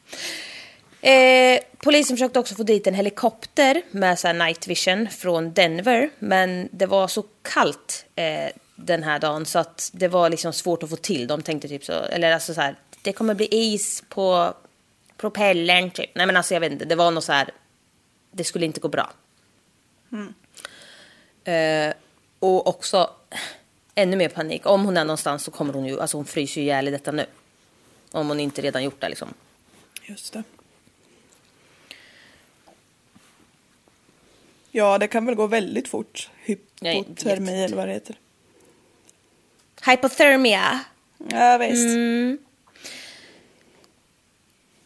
[1.10, 6.10] Eh, polisen försökte också få dit en helikopter med så här night vision från Denver.
[6.18, 10.82] Men det var så kallt eh, den här dagen så att det var liksom svårt
[10.82, 11.26] att få till.
[11.26, 14.54] De tänkte typ så, eller alltså så här, det kommer bli is på
[15.20, 16.10] propellern typ.
[16.14, 17.50] Nej men alltså jag vet inte, det var något så här,
[18.30, 19.12] det skulle inte gå bra.
[21.44, 21.92] Eh,
[22.38, 23.10] och också
[23.94, 24.66] ännu mer panik.
[24.66, 27.12] Om hon är någonstans så kommer hon ju, alltså hon fryser ju ihjäl i detta
[27.12, 27.26] nu.
[28.10, 29.34] Om hon inte redan gjort det liksom.
[30.02, 30.42] Just det.
[34.70, 36.30] Ja, det kan väl gå väldigt fort.
[36.44, 38.16] Hypotermi eller vad det heter.
[39.86, 40.80] Hypothermia.
[41.28, 41.96] Ja, visst.
[41.96, 42.38] Mm.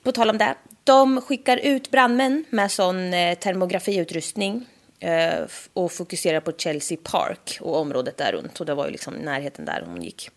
[0.05, 0.55] På tal om det.
[0.85, 4.67] De skickar ut brandmän med sån eh, termografiutrustning
[5.01, 5.35] eh,
[5.73, 8.61] och fokuserar på Chelsea Park och området där runt.
[8.61, 10.31] Och det var ju liksom närheten där hon gick.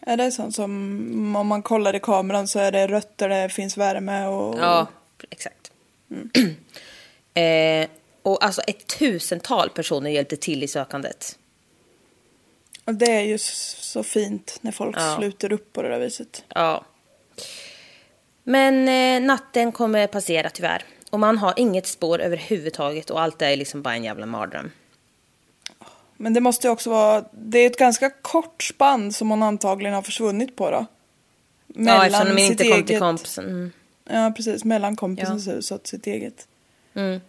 [0.00, 3.48] Är det sånt som om man kollar i kameran så är det rött där det
[3.48, 4.58] finns värme och...
[4.58, 4.86] Ja,
[5.30, 5.72] exakt.
[7.34, 7.88] eh,
[8.22, 11.38] och alltså ett tusental personer hjälpte till i sökandet.
[12.84, 15.16] och det är ju så fint när folk Ja.
[15.18, 16.44] sluter upp på det där viset.
[16.48, 16.84] Ja.
[18.48, 20.84] Men eh, natten kommer passera tyvärr.
[21.10, 24.70] Och man har inget spår överhuvudtaget och allt är liksom bara en jävla mardröm.
[26.16, 29.94] Men det måste ju också vara, det är ett ganska kort spann som hon antagligen
[29.94, 30.86] har försvunnit på då.
[31.74, 33.44] ja, eftersom de inte kom till eget- kompisen.
[33.44, 33.72] Mm.
[34.04, 34.64] Ja, precis.
[34.64, 36.48] Mellan kompisens hus och sitt eget.
[36.94, 37.20] Mm.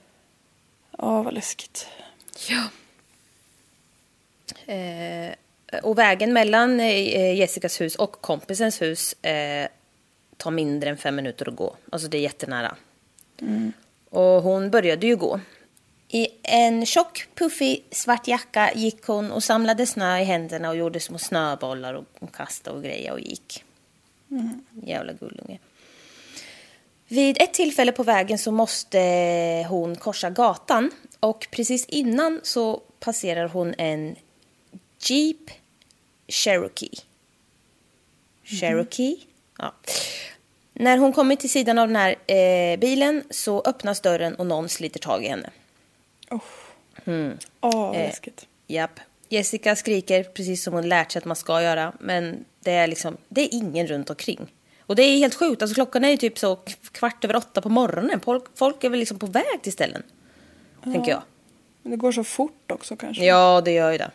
[0.97, 1.87] Ja, vad läskigt.
[4.65, 5.33] Eh,
[5.83, 9.67] och vägen mellan eh, Jessicas hus och kompisens hus eh,
[10.37, 11.75] tar mindre än fem minuter att gå.
[11.89, 12.75] Alltså det är jättenära.
[14.09, 15.39] Och hon började ju gå.
[16.09, 20.99] I en tjock, puffig svart jacka gick hon och samlade snö i händerna och gjorde
[20.99, 23.63] små snöbollar och, kastade och grejer och gick.
[24.83, 25.59] Jävla gullunge.
[27.07, 28.99] Vid ett tillfälle på vägen så måste
[29.69, 34.15] hon korsa gatan och precis innan så passerar hon en
[34.99, 35.51] Jeep
[36.27, 36.99] Cherokee.
[38.43, 39.17] Cherokee?
[39.57, 39.73] Ja.
[40.73, 44.69] När hon kommer till sidan av den här eh, bilen så öppnas dörren och någon
[44.69, 45.49] sliter tag i henne.
[46.29, 46.39] Åh,
[47.59, 48.47] vad Eh, läskigt.
[48.67, 48.99] Japp.
[49.29, 51.93] Jessica skriker precis som hon lärt sig att man ska göra.
[51.99, 54.53] Men det är liksom, det är ingen runt omkring.
[54.79, 55.61] Och det är helt sjukt.
[55.61, 56.55] Alltså klockan är ju typ så
[56.91, 58.19] kvart över åtta på morgonen.
[58.19, 60.03] Folk, folk är väl liksom på väg till ställen.
[60.83, 61.21] Tänker jag.
[61.81, 63.25] Men det går så fort också kanske.
[63.25, 64.11] Ja, det gör ju det.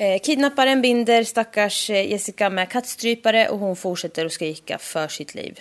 [0.00, 5.34] Eh, kidnapparen binder stackars eh, Jessica med kattstrypare och hon fortsätter att skrika för sitt
[5.34, 5.60] liv.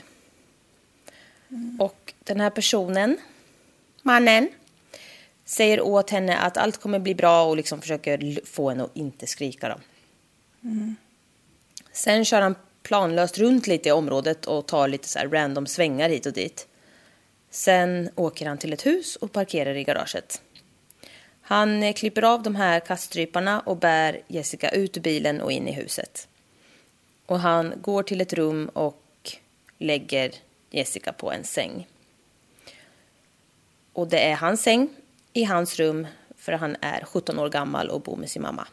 [1.80, 3.18] Och den här personen,
[4.02, 4.50] mannen,
[5.46, 9.28] säger åt henne att allt kommer bli bra och liksom försöker få henne att inte
[9.28, 9.70] skrika.
[9.70, 9.76] Då.
[11.92, 16.10] Sen kör han planlöst runt lite i området och tar lite så här random svängar
[16.10, 16.68] hit och dit.
[17.50, 20.42] Sen åker han till ett hus och parkerar i garaget.
[21.50, 25.68] Han eh, klipper av de här kaststryparna och bär Jessica ut ur bilen och in
[25.68, 26.28] i huset.
[27.26, 29.04] Och han går till ett rum och
[29.78, 30.32] lägger
[30.70, 31.88] Jessica på en säng.
[33.94, 34.90] Och det är hans säng
[35.34, 36.08] i hans rum
[36.38, 38.68] för han är 17 år gammal och bor med sin mamma.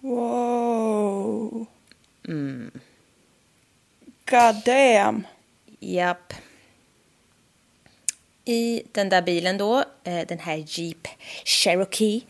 [0.00, 1.66] Wow.
[2.28, 2.70] Mm.
[4.30, 5.26] God damn.
[5.80, 6.32] Japp.
[8.44, 11.08] I den där bilen då, eh, den här Jeep
[11.44, 12.22] Cherokee,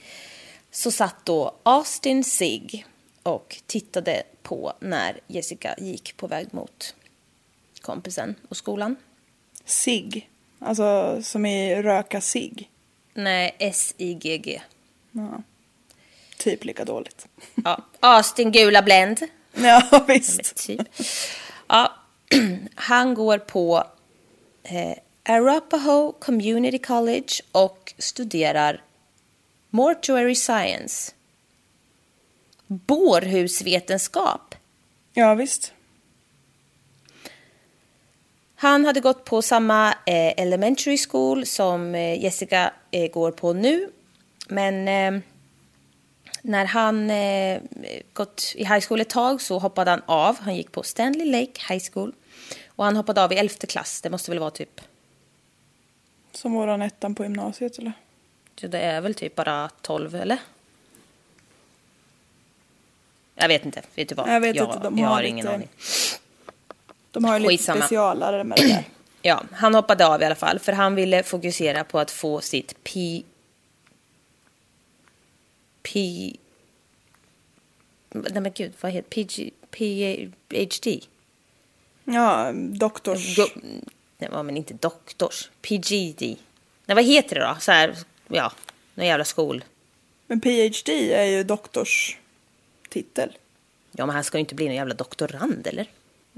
[0.71, 2.87] så satt då Austin Sig
[3.23, 6.95] och tittade på när Jessica gick på väg mot
[7.81, 8.97] kompisen och skolan.
[9.65, 10.29] Sig.
[10.59, 12.71] Alltså som i röka sig.
[13.15, 14.61] Nej, S-I-G-G.
[15.13, 15.43] Ja.
[16.37, 17.27] Typ lika dåligt.
[17.65, 19.23] Ja, Austin Gula Blend.
[19.57, 20.67] Ja, visst.
[20.67, 20.81] Typ.
[21.69, 21.93] Ja,
[22.75, 23.85] han går på
[24.63, 24.99] eh,
[25.29, 28.83] Arapahoe Community College och studerar
[29.71, 31.13] Mortuary Science.
[32.67, 34.55] Bårhusvetenskap.
[35.13, 35.73] Ja, visst.
[38.57, 43.91] Han hade gått på samma eh, elementary school som eh, Jessica eh, går på nu.
[44.49, 44.85] Men
[46.43, 47.13] när han
[48.13, 50.39] gått i high school ett tag så hoppade han av.
[50.41, 52.13] Han gick på Stanley Lake High School.
[52.69, 54.01] Och han hoppade av i elfte klass.
[54.01, 54.81] Det måste väl vara typ...
[56.35, 57.93] Som våran ettan på gymnasiet eller?
[58.61, 60.39] Så det är väl typ bara 12 eller?
[63.35, 63.83] Jag vet inte.
[63.95, 64.29] Vet du vad?
[64.29, 65.69] Jag vet inte, de jag har har ingen lite- aning.
[67.11, 68.85] De har ju lite specialare med det där.
[69.27, 72.75] Ja, han hoppade av i alla fall för han ville fokusera på att få sitt
[72.85, 73.23] P...
[75.83, 75.99] P...
[78.11, 79.51] Nej men gud, vad heter PG...
[79.71, 81.01] PhD?
[82.05, 83.39] Ja, doktors...
[84.33, 85.51] Nej, men inte doktors.
[85.63, 86.21] PGD.
[86.87, 87.57] Nej, vad heter det då?
[87.61, 87.95] Så här,
[88.29, 88.53] ja,
[88.95, 89.65] någon jävla skol.
[90.27, 93.37] Men PhD är ju doktorstitel.
[93.93, 95.87] Ja, men han ska ju inte bli en jävla doktorand, eller?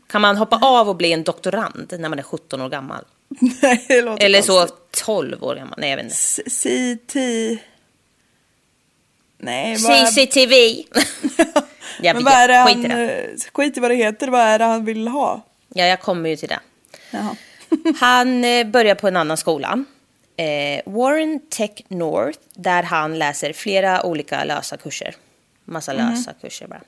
[0.06, 3.04] Kan man hoppa av och bli en doktorand när man är 17 år gammal?
[3.62, 5.04] Nej, det låter Eller så konstigt.
[5.04, 5.74] 12 år gammal?
[5.78, 6.50] Nej, jag vet inte.
[6.50, 7.14] CT...
[9.38, 10.06] Nej, är...
[10.06, 10.52] CCTV!
[12.00, 12.98] jag Men vad är det skit i han...
[12.98, 13.50] det.
[13.52, 15.42] Skit i vad det heter, vad är det han vill ha?
[15.68, 16.60] Ja, jag kommer ju till det.
[17.10, 17.36] Jaha.
[18.00, 19.84] Han eh, börjar på en annan skola.
[20.36, 25.14] Eh, Warren Tech North, där han läser flera olika lösa kurser.
[25.64, 26.80] Massa lösa kurser bara.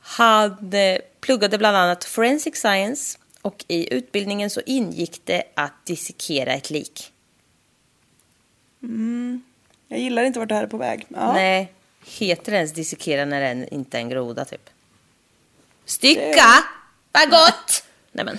[0.00, 6.52] han eh, pluggade bland annat forensic science och i utbildningen så ingick det att dissekera
[6.52, 7.12] ett lik.
[9.88, 11.06] Jag gillar inte vart det här är på väg.
[11.08, 11.32] Ja.
[11.32, 11.72] Nej,
[12.06, 14.70] heter det ens dissekera när det inte är en groda typ?
[15.84, 16.22] Stycka!
[16.32, 16.64] Det-
[17.12, 17.84] Vad gott!
[18.20, 18.38] Nej men,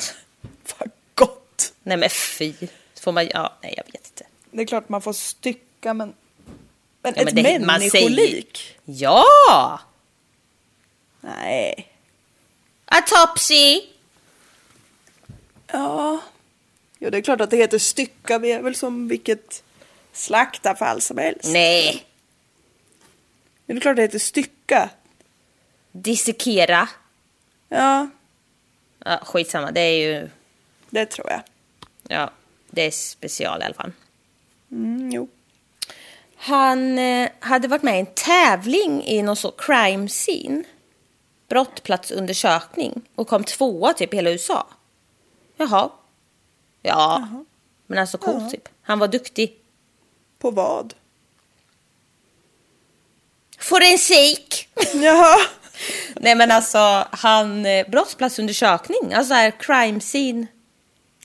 [0.79, 1.73] Vad gott!
[1.83, 2.53] nej men fy.
[3.01, 4.25] Får man, ja, nej jag vet inte.
[4.51, 6.13] Det är klart man får stycka men...
[7.01, 8.79] Men Ja, ett men det- man människolik?
[8.85, 9.79] Ja!
[11.21, 11.87] Nej.
[12.85, 13.81] Autopsy!
[15.67, 16.19] Ja.
[16.99, 18.39] Jo, det är klart att det heter stycka.
[18.39, 19.63] Vi är väl som vilket
[20.13, 21.45] slaktafall som helst.
[21.47, 22.05] Nej.
[23.65, 24.89] Det är klart det heter stycka.
[25.91, 26.89] Dissekera.
[27.69, 28.09] Ja,
[29.05, 30.29] Ja, skitsamma, det är ju...
[30.89, 31.41] det tror jag.
[32.07, 32.31] Ja,
[32.69, 33.91] det är special i alla fall.
[34.71, 35.27] Mm, jo.
[36.35, 40.63] Han eh, hade varit med i en tävling i någon så crime scene.
[41.47, 43.01] Brottplatsundersökning.
[43.15, 44.67] Och kom tvåa typ i hela USA.
[45.57, 45.89] Jaha.
[46.81, 47.27] Ja.
[47.87, 48.69] Men alltså coolt typ.
[48.81, 49.57] Han var duktig.
[50.39, 50.93] På vad?
[53.59, 54.69] Forensik!
[54.93, 55.37] Jaha.
[56.15, 60.47] Nej men alltså han, eh, brottsplatsundersökning, alltså här crime scene.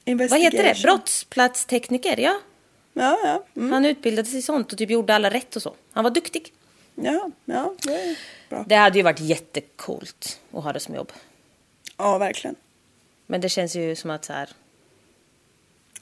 [0.04, 0.82] Vad heter det?
[0.82, 2.40] Brottsplatstekniker, ja.
[2.92, 3.44] Ja, ja.
[3.56, 3.72] Mm.
[3.72, 5.74] Han utbildade sig i sånt och typ gjorde alla rätt och så.
[5.92, 6.52] Han var duktig.
[6.94, 8.16] Ja, ja, det är
[8.48, 8.64] bra.
[8.68, 11.12] Det hade ju varit jättekult att ha det som jobb.
[11.96, 12.56] Ja, verkligen.
[13.26, 14.48] Men det känns ju som att så här,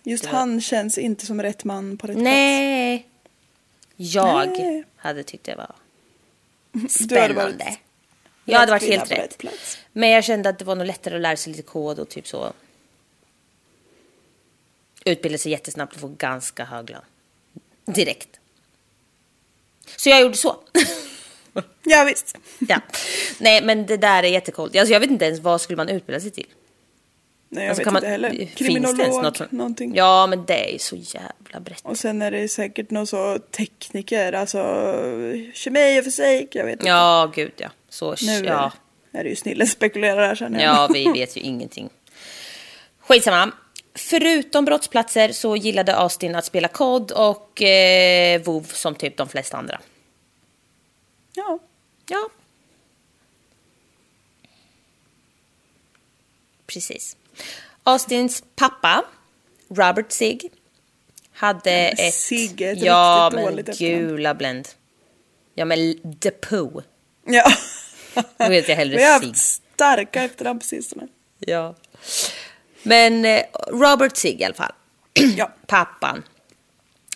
[0.02, 3.08] Just han känns inte som rätt man på rätt nej.
[3.96, 4.84] Jag Nej.
[4.96, 5.74] hade tyckt det var
[6.80, 7.00] plats.
[7.00, 7.76] Hade varit spännande.
[8.44, 9.38] Jag hade varit helt rätt.
[9.38, 9.78] plats.
[9.92, 12.26] Men jag kände att det var nog lättare att lära sig lite kod och typ
[12.26, 12.52] så.
[15.04, 17.02] Utbilda sig jättesnabbt och få ganska hög lön.
[17.86, 18.40] Direkt.
[19.96, 20.56] Så jag gjorde så.
[21.86, 22.36] Ja, visst.
[22.58, 22.80] ja.
[23.38, 24.76] Nej men det där är jättecoolt.
[24.76, 26.46] Alltså, jag vet inte ens vad skulle man utbilda sig till.
[27.48, 28.46] Nej, jag Alltså, vet kan inte man- heller.
[28.56, 29.94] Kriminolog, något någonting.
[29.94, 31.80] Ja men det är ju så jävla brett.
[31.82, 34.58] Och sen är det säkert någon så tekniker, alltså
[35.54, 36.86] kemi och fysik, jag vet inte.
[36.88, 37.68] Ja gud ja.
[37.94, 38.72] Så Nu ja.
[39.12, 40.74] är det ju snille spekulerar här känner jag.
[40.74, 41.90] Ja, vi vet ju ingenting.
[42.98, 43.52] Skitsamma.
[43.94, 49.56] Förutom brottsplatser så gillade Austin att spela kod och eh, WoW som typ de flesta
[49.56, 49.80] andra.
[51.34, 51.58] ja.
[52.06, 52.28] Ja.
[56.66, 57.16] Precis.
[57.82, 59.04] Austins pappa,
[59.68, 60.40] Robert Sig,
[61.32, 62.14] hade ett...
[62.14, 64.68] Sig är ett ja, riktigt men dåligt gula Blend.
[65.54, 66.84] Ja, men Depot.
[67.26, 67.52] Ja.
[68.14, 69.36] Då vet jag hellre Vi har haft
[69.74, 71.08] starka efternamn på sistone.
[71.38, 71.74] Ja.
[72.82, 74.72] Men eh, Robert Sig i alla fall.
[75.36, 75.50] Ja.
[75.66, 76.22] Pappan.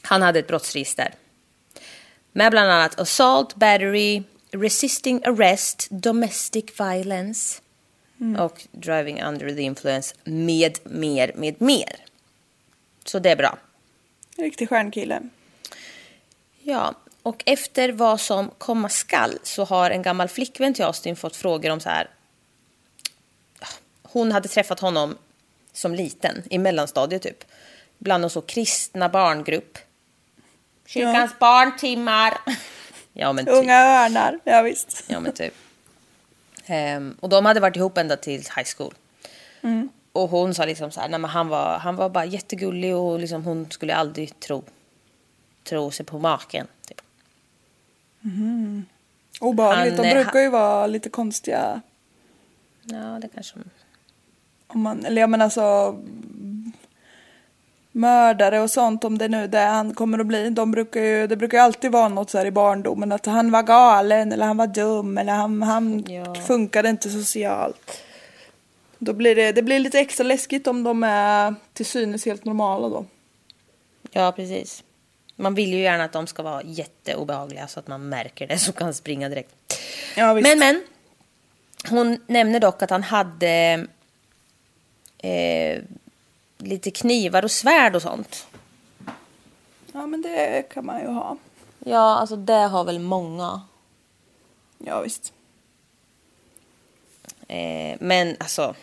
[0.02, 1.14] Han hade ett brottsregister.
[2.32, 7.60] Med bland annat assault, battery, resisting arrest, domestic violence
[8.38, 11.96] och driving under the influence med mer, med mer.
[13.04, 13.58] Så det är bra.
[14.36, 15.20] Riktig stjärnkille.
[16.62, 16.94] Ja,
[17.28, 21.70] och efter vad som komma skall så har en gammal flickvän till Austin fått frågor
[21.70, 22.10] om så här.
[24.02, 25.18] Hon hade träffat honom
[25.72, 27.44] som liten, i mellanstadiet typ.
[27.98, 29.78] Bland någon så kristna barngrupp.
[30.86, 32.38] Kyrkans barntimmar.
[33.12, 33.54] Ja men typ.
[33.54, 35.04] Unga örnar, ja visst.
[35.08, 35.54] Ja men typ.
[36.66, 38.94] Ehm, och de hade varit ihop ända till high school.
[40.12, 43.18] Och hon sa liksom så här, nej men han var, han var bara jättegullig och
[43.18, 44.64] liksom hon skulle aldrig tro,
[45.64, 46.66] tro sig på maken.
[46.88, 46.97] Typ.
[49.40, 51.80] Obehagligt, Han, de brukar ju vara lite konstiga.
[52.82, 53.58] Ja, det kanske...
[54.66, 56.72] Om man, eller jag menar alltså mm,
[57.92, 60.50] mördare och sånt om det nu det han kommer att bli.
[60.50, 63.50] De brukar ju, det brukar ju alltid vara något så här i barndomen att han
[63.50, 66.34] var galen eller han var dum eller han, han Ja.
[66.34, 68.02] funkade inte socialt.
[68.98, 72.88] Då blir det, det blir lite extra läskigt om de är till synes helt normala
[72.88, 73.04] då.
[74.10, 74.84] Ja, precis.
[75.40, 78.72] Man vill ju gärna att de ska vara jätteobehagliga så att man märker det så
[78.72, 79.54] kan springa direkt.
[80.16, 80.34] Ja.
[80.34, 80.84] Men, men.
[81.88, 83.86] Hon nämner dock att han hade
[85.18, 85.82] eh,
[86.58, 88.46] lite knivar och svärd och sånt.
[89.92, 91.36] Ja men det kan man ju ha.
[91.78, 93.62] Ja, alltså det har väl många.
[94.78, 95.32] Ja, visst.
[97.48, 98.74] Eh, men alltså...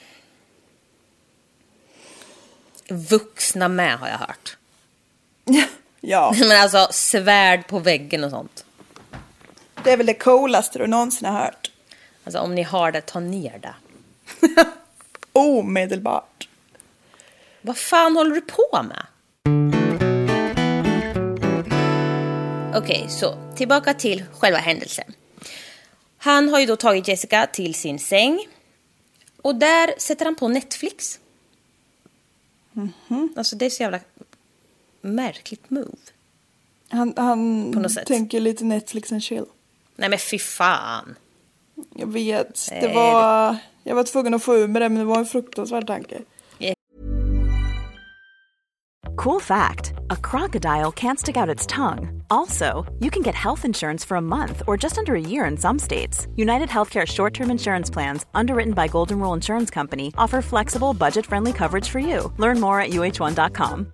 [2.88, 4.58] Vuxna med har jag hört.
[6.06, 8.66] Ja, Men alltså svärd på väggen och sånt.
[9.84, 11.72] det är väl det coolaste du någonsin har hört.
[12.24, 13.76] Alltså om ni har det, ta ner det.
[15.34, 16.48] Omedelbart.
[17.62, 19.06] Vad fan håller du på med?
[22.76, 25.14] Okej, så tillbaka till själva händelsen.
[26.18, 28.48] Han har ju då tagit Jessica till sin säng.
[29.42, 31.20] Och där sätter han på Netflix.
[33.36, 34.00] Alltså det är så jävla
[35.06, 35.98] märkligt move.
[36.90, 38.08] Han, han På något sätt.
[38.08, 39.46] tänker lite Netflix and chill.
[39.96, 41.16] Nej men fy fan.
[41.96, 42.68] Jag vet.
[42.70, 43.58] Det var...
[43.84, 46.22] Jag var tvungen att få ur med det, men det var en fruktansvärd tanke.
[49.16, 52.24] Cool fact a crocodile can't stick out its tongue.
[52.30, 55.58] Also, you can get health insurance for a month or just under a year in
[55.58, 56.28] some states.
[56.36, 61.26] United Healthcare short term insurance plans, underwritten by Golden Rule Insurance Company, offer flexible, budget
[61.26, 62.34] friendly coverage for you.
[62.38, 63.94] Learn more at uh1.com.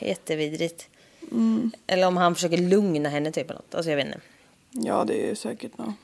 [0.00, 0.88] Jättevidrigt.
[1.86, 3.74] Eller om han försöker lugna henne typ eller något.
[3.74, 4.20] Alltså jag vet inte.
[4.70, 5.94] Ja, det är säkert något.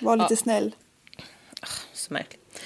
[0.00, 0.74] Var lite snäll.
[1.92, 2.60] Så märkligt.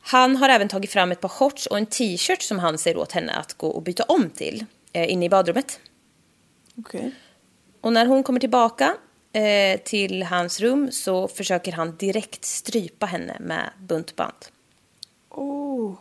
[0.00, 3.12] Han har även tagit fram ett par shorts och en t-shirt som han säger åt
[3.12, 5.80] henne att gå och byta om till eh, inne i badrummet.
[6.78, 7.14] Okej.
[7.80, 8.96] Och när hon kommer tillbaka
[9.32, 14.46] eh, till hans rum så försöker han direkt strypa henne med buntband.
[15.30, 15.94] Oh.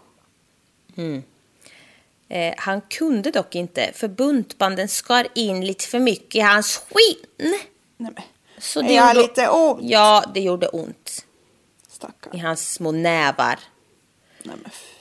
[2.33, 7.59] Eh, han kunde dock inte för buntbanden skar in lite för mycket i hans skinn.
[7.97, 8.23] Nej men.
[8.57, 9.79] Så jag gjorde- lite ont?
[9.83, 11.25] Ja, det gjorde ont
[11.87, 12.35] Stackarn.
[12.35, 13.59] i hans små nävar.
[14.43, 14.65] Nej men.
[14.65, 14.97] f-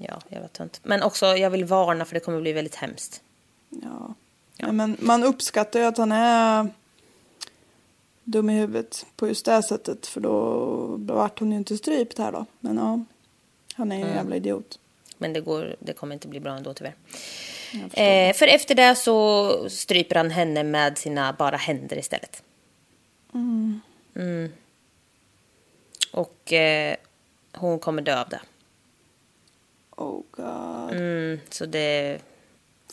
[0.00, 0.80] Ja, jävla tönt.
[0.82, 3.22] Men också, jag vill varna för det kommer bli väldigt hemskt.
[3.68, 4.14] Ja.
[4.56, 6.68] Nej, men man uppskattar ju att han är
[8.24, 10.06] dum i huvudet på just det sättet.
[10.06, 10.34] För då
[10.98, 12.46] vart hon ju inte strypt här då.
[12.60, 13.00] Men ja.
[13.74, 14.78] Han är ju en jävla idiot.
[15.22, 16.94] Men det, går, det kommer inte bli bra ändå tyvärr.
[17.92, 22.42] Eh, för efter det så stryper han henne med sina bara händer istället.
[24.14, 24.52] Mm.
[26.12, 26.96] Och eh,
[27.52, 28.40] hon kommer dö av det.
[29.90, 30.90] Oh god.
[30.96, 32.18] Mm, så det...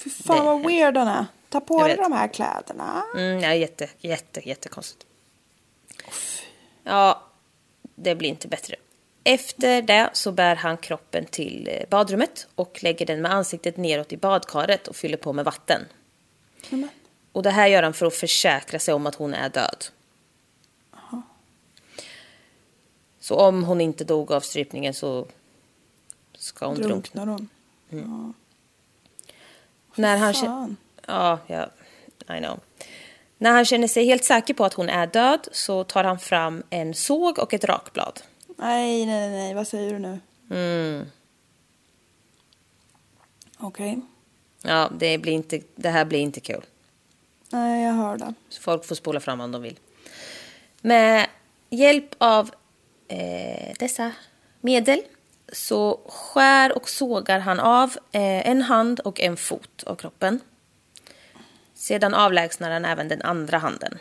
[0.04, 1.26] Fy fan Det- vad weird han är.
[1.50, 3.04] Ta på dig de här kläderna.
[3.16, 5.06] Mm, ja, jätte, jätte, jättekonstigt.
[6.84, 7.24] Ja,
[7.96, 8.76] det blir inte bättre.
[9.30, 14.14] Efter det så bär han kroppen till eh, badrummet och lägger den med ansiktet neråt
[14.14, 15.82] i badkaret och fyller på med vatten.
[16.70, 16.90] Nämen.
[17.32, 19.86] Och det här gör han för att försäkra sig om att hon är död.
[23.20, 25.28] Så om hon inte dog av strypningen så
[26.38, 27.26] ska hon drunkna.
[27.26, 27.48] Drunknar
[27.90, 28.34] hon.
[29.96, 30.48] När han känner...
[30.48, 30.78] Fan.
[31.08, 31.70] Ja, ja,
[32.36, 32.60] I know.
[33.38, 36.64] När han känner sig helt säker på att hon är död så tar han fram
[36.70, 38.22] en såg och ett rakblad.
[38.60, 39.54] Nej, nej, nej.
[39.54, 40.20] Vad säger du nu?
[40.50, 41.06] Mm.
[43.58, 44.02] Okej.
[44.62, 46.66] Ja, det, blir inte, det här blir inte kul.
[47.50, 48.34] Nej, jag hör det.
[48.50, 49.80] Så folk får spola fram om de vill.
[50.82, 51.28] Med
[51.70, 52.52] hjälp av
[53.08, 54.12] eh, dessa
[54.62, 55.02] medel
[55.54, 60.40] så skär och sågar han av eh, en hand och en fot av kroppen.
[61.74, 63.98] Sedan avlägsnar han även den andra handen.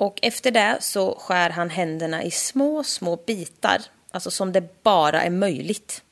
[0.00, 3.82] Och efter det så skär han händerna i små, små bitar.
[4.10, 6.02] Alltså som det bara är möjligt.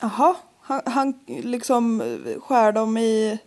[0.00, 0.36] Jaha.
[0.60, 3.38] Han, han liksom eh, skär dem i...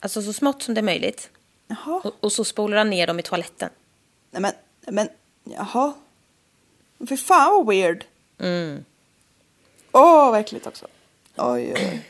[0.00, 1.30] Alltså så smått som det är möjligt.
[1.66, 2.00] Jaha.
[2.04, 3.70] Och, och så spolar han ner dem i toaletten.
[4.30, 4.52] Nej men,
[4.94, 5.08] men,
[5.44, 5.94] jaha.
[7.08, 8.04] Fy fan vad weird.
[8.38, 8.84] Mm.
[9.92, 10.86] Åh, vad äckligt också.
[11.36, 12.06] Oj, oj.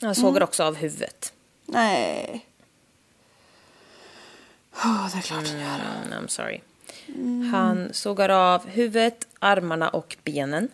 [0.00, 1.32] Han sågar också av huvudet.
[1.66, 2.47] Nej.
[4.84, 5.80] Åh, det är klart han gör.
[6.06, 6.60] Mm, I'm sorry.
[7.52, 10.68] Han sågar av huvudet, armarna och benen.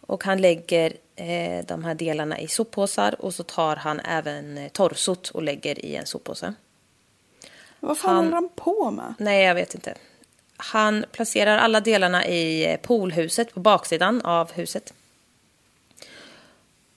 [0.00, 4.68] Och han lägger eh, de här delarna i soppåsar och så tar han även eh,
[4.68, 6.54] torsot och lägger i en soppåse.
[7.80, 9.14] Vad fan Han- håller han på med?
[9.18, 9.94] Nej, jag vet inte.
[10.56, 14.94] Han placerar alla delarna i eh, poolhuset på baksidan av huset.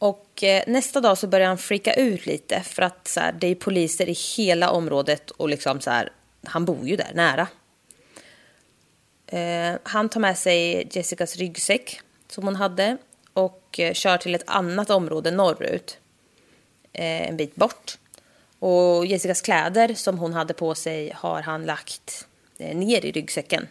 [0.01, 3.47] Och eh, nästa dag så börjar han freaka ut lite för att så här, det
[3.47, 6.11] är poliser i hela området och liksom så här,
[6.45, 7.47] han bor ju där nära.
[9.27, 12.97] Eh, han tar med sig Jessicas ryggsäck som hon hade
[13.33, 15.97] och eh, kör till ett annat område norrut.
[16.93, 17.97] Eh, en bit bort.
[18.59, 22.27] Och Jessicas kläder som hon hade på sig har han lagt
[22.57, 23.67] eh, ner i ryggsäcken.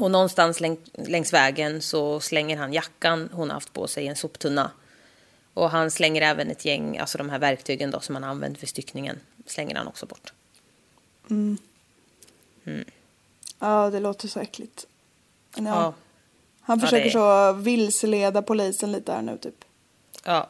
[0.00, 4.08] Och någonstans läng längs vägen så slänger han jackan hon har haft på sig i
[4.08, 4.70] en soptunna.
[5.54, 8.66] Och han slänger även ett gäng, alltså de här verktygen då som han använt för
[8.66, 10.32] styckningen, slänger han också bort.
[13.58, 14.86] Ja, det låter så äckligt.
[15.56, 15.62] Ja.
[15.64, 15.94] Ja.
[16.60, 19.64] Han Ja, försöker det- så vilseleda polisen lite här nu typ.
[20.24, 20.48] Ja.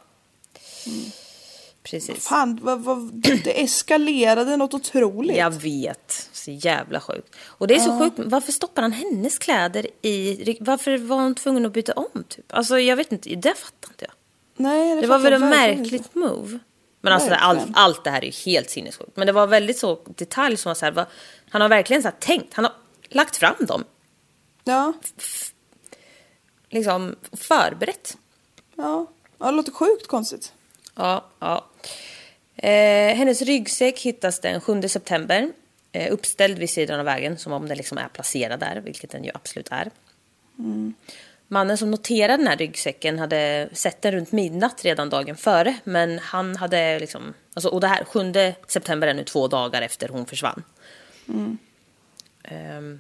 [1.82, 2.24] Precis.
[2.28, 3.12] Fan, vad, vad,
[3.44, 5.36] det eskalerade något otroligt.
[5.36, 6.28] Jag vet.
[6.48, 7.36] Så jävla sjukt.
[7.46, 8.14] Och det är så sjukt.
[8.18, 10.56] Varför stoppar han hennes kläder i...
[10.60, 12.44] Varför var hon tvungen att byta om typ?
[12.54, 13.28] Alltså jag vet inte.
[13.34, 14.12] Det fattar inte jag.
[14.56, 16.18] Nej, Det var fattar väl ett märkligt inte.
[16.18, 16.58] move.
[17.00, 19.16] Men alltså det, allt, allt det här är ju helt sinnessjukt.
[19.16, 21.06] Men det var väldigt så detalj som var så här, vad-
[21.50, 22.74] han har verkligen så tänkt, han har
[23.08, 23.84] lagt fram dem,
[24.64, 24.92] Ja,
[26.70, 28.16] liksom förberett.
[28.76, 29.06] ja.
[29.38, 30.52] ja, det låter sjukt konstigt.
[30.94, 31.64] Ja, ja.
[32.56, 35.52] Eh, hennes ryggsäck hittas den 7 september.
[35.92, 39.24] Eh, uppställd vid sidan av vägen, som om den liksom är placerad där, vilket den
[39.24, 39.90] ju absolut är.
[41.48, 45.74] Mannen som noterade den här ryggsäcken hade sett den runt midnatt redan dagen före.
[45.84, 47.34] Men han hade liksom...
[47.54, 48.32] Alltså, och det här, 7
[48.66, 50.62] september är nu två dagar efter hon försvann.
[52.42, 52.98] Ehm,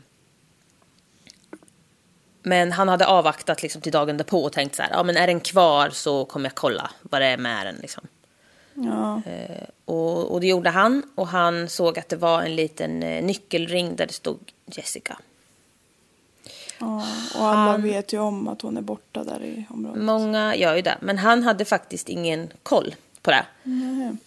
[2.42, 5.26] men han hade avvaktat liksom till dagen därpå och tänkt så här, ja men är
[5.26, 8.06] den kvar så kommer jag kolla vad det är med den liksom.
[8.84, 9.22] Ja,
[9.84, 13.96] Och, och det gjorde han och han såg att det var en liten eh, nyckelring
[13.96, 15.18] där det stod Jessica.
[16.80, 17.06] ja.
[17.34, 20.02] Och alla Han- vet ju om att hon är borta där i området.
[20.02, 23.44] Många gör ju det, men han hade faktiskt ingen koll på det.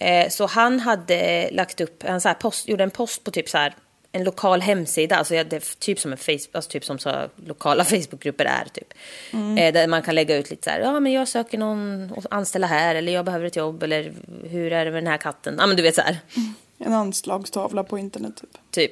[0.05, 3.57] Eh, så han hade lagt upp, han så post, gjorde en post på typ så
[3.57, 3.75] här
[4.11, 7.29] en lokal hemsida, alltså ja, det är typ som en Facebook, alltså typ som så
[7.45, 8.93] lokala Facebookgrupper är typ.
[9.33, 12.25] Eh, där man kan lägga ut lite så här, ja men jag söker någon att
[12.29, 14.13] anställa här eller jag behöver ett jobb eller
[14.49, 15.55] hur är det med den här katten?
[15.59, 16.19] Ja men du vet så här.
[16.77, 18.49] En anslagstavla på internet typ.
[18.71, 18.91] Typ.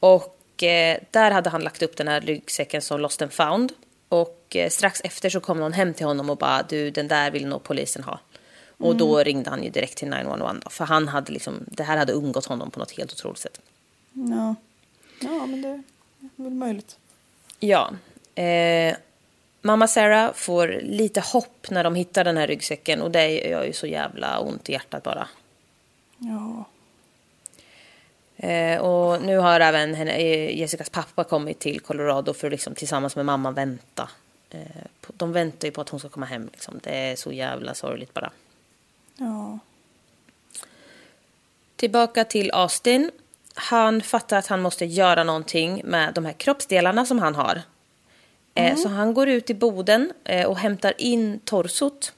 [0.00, 3.72] Och eh, där hade han lagt upp den här ryggsäcken som Lost and found.
[4.08, 7.30] Och eh, strax efter så kom någon hem till honom och bara du den där
[7.30, 8.20] vill nog polisen ha.
[8.80, 10.70] Och då ringde han ju direkt till 911 då.
[10.70, 13.60] För han hade liksom, det här hade undgått honom på något helt otroligt sätt.
[14.30, 14.54] Ja,
[15.20, 15.82] ja men det är
[16.36, 16.98] väl möjligt.
[17.60, 17.90] Ja.
[18.34, 18.96] Eh,
[19.62, 23.02] mamma Sarah får lite hopp när de hittar den här ryggsäcken.
[23.02, 25.28] Och det gör ju så jävla ont i hjärtat bara.
[26.18, 26.64] Ja,
[28.40, 32.74] Eh, och nu har även henne, eh, Jessicas pappa kommit till Colorado för att liksom,
[32.74, 34.08] tillsammans med mamma vänta.
[34.50, 34.60] Eh,
[35.16, 36.48] de väntar ju på att hon ska komma hem.
[36.52, 36.80] Liksom.
[36.82, 38.30] Det är så jävla sorgligt bara.
[39.16, 39.58] ja,
[41.76, 43.10] Tillbaka till Austin.
[43.60, 47.62] Han fattar att han måste göra någonting med de här kroppsdelarna som han har.
[48.54, 52.12] Eh, så han går ut i boden eh, och hämtar in torsot.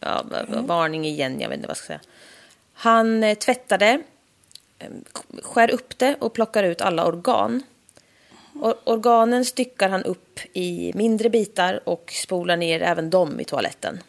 [0.00, 2.00] Ja, v- varning igen, jag vet inte vad jag ska säga.
[2.72, 4.02] Han eh, tvättar det,
[5.42, 7.62] skär upp det och plockar ut alla organ.
[8.54, 14.00] Or- organen styckar han upp i mindre bitar och spolar ner även dem i toaletten.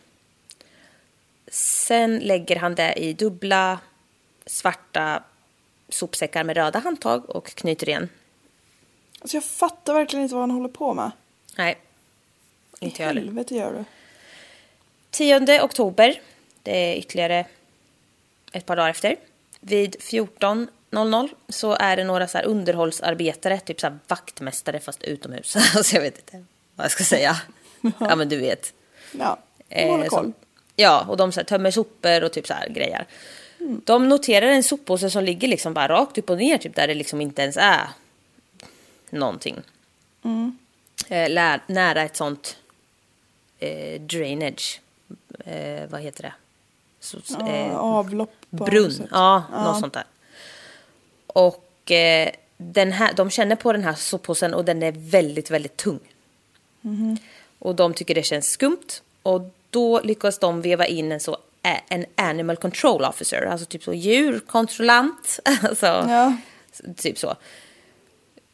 [1.52, 3.80] Sen lägger han det i dubbla
[4.46, 5.24] svarta
[5.94, 8.10] sopsäckar med röda handtag och knyter igen.
[9.22, 11.12] Alltså jag fattar verkligen inte vad han håller på med.
[11.58, 11.78] Nej,
[12.80, 13.22] inte jag heller.
[13.22, 13.84] Helvete gör du.
[15.12, 16.22] 10 oktober,
[16.64, 17.46] det är ytterligare
[18.52, 19.16] ett par dagar efter.
[19.60, 25.56] Vid 14.00 så är det några så här underhållsarbetare, typ så här vaktmästare fast utomhus.
[25.76, 27.42] alltså jag vet inte vad jag ska säga.
[28.00, 28.74] ja men du vet.
[29.20, 29.38] Ja,
[29.74, 30.34] Eh, håller koll.
[30.76, 33.06] ja, och de så här, tömmer sopor och typ så här grejer.
[33.84, 36.94] De noterar en soppåse som ligger liksom bara rakt upp och ner, typ där det
[36.94, 37.88] liksom inte ens är
[39.10, 39.56] någonting.
[41.08, 42.58] Eh, lär, nära ett sånt
[43.60, 44.82] eh, drainage,
[45.46, 46.34] eh, vad heter det?
[47.00, 48.34] Så, Ja, eh, avlopp.
[48.50, 49.08] brunn, sätt.
[49.12, 50.04] ja, något sånt där.
[51.28, 55.78] Och eh, den här, de känner på den här soppåsen och den är väldigt, väldigt
[55.78, 56.00] tung.
[57.60, 58.88] Och de tycker det känns skumt.
[59.24, 61.38] Och då lyckas de veva in en så
[61.90, 65.40] en animal control officer, alltså typ så djurkontrollant.
[65.64, 66.38] alltså, Ja.
[66.98, 67.36] Typ så.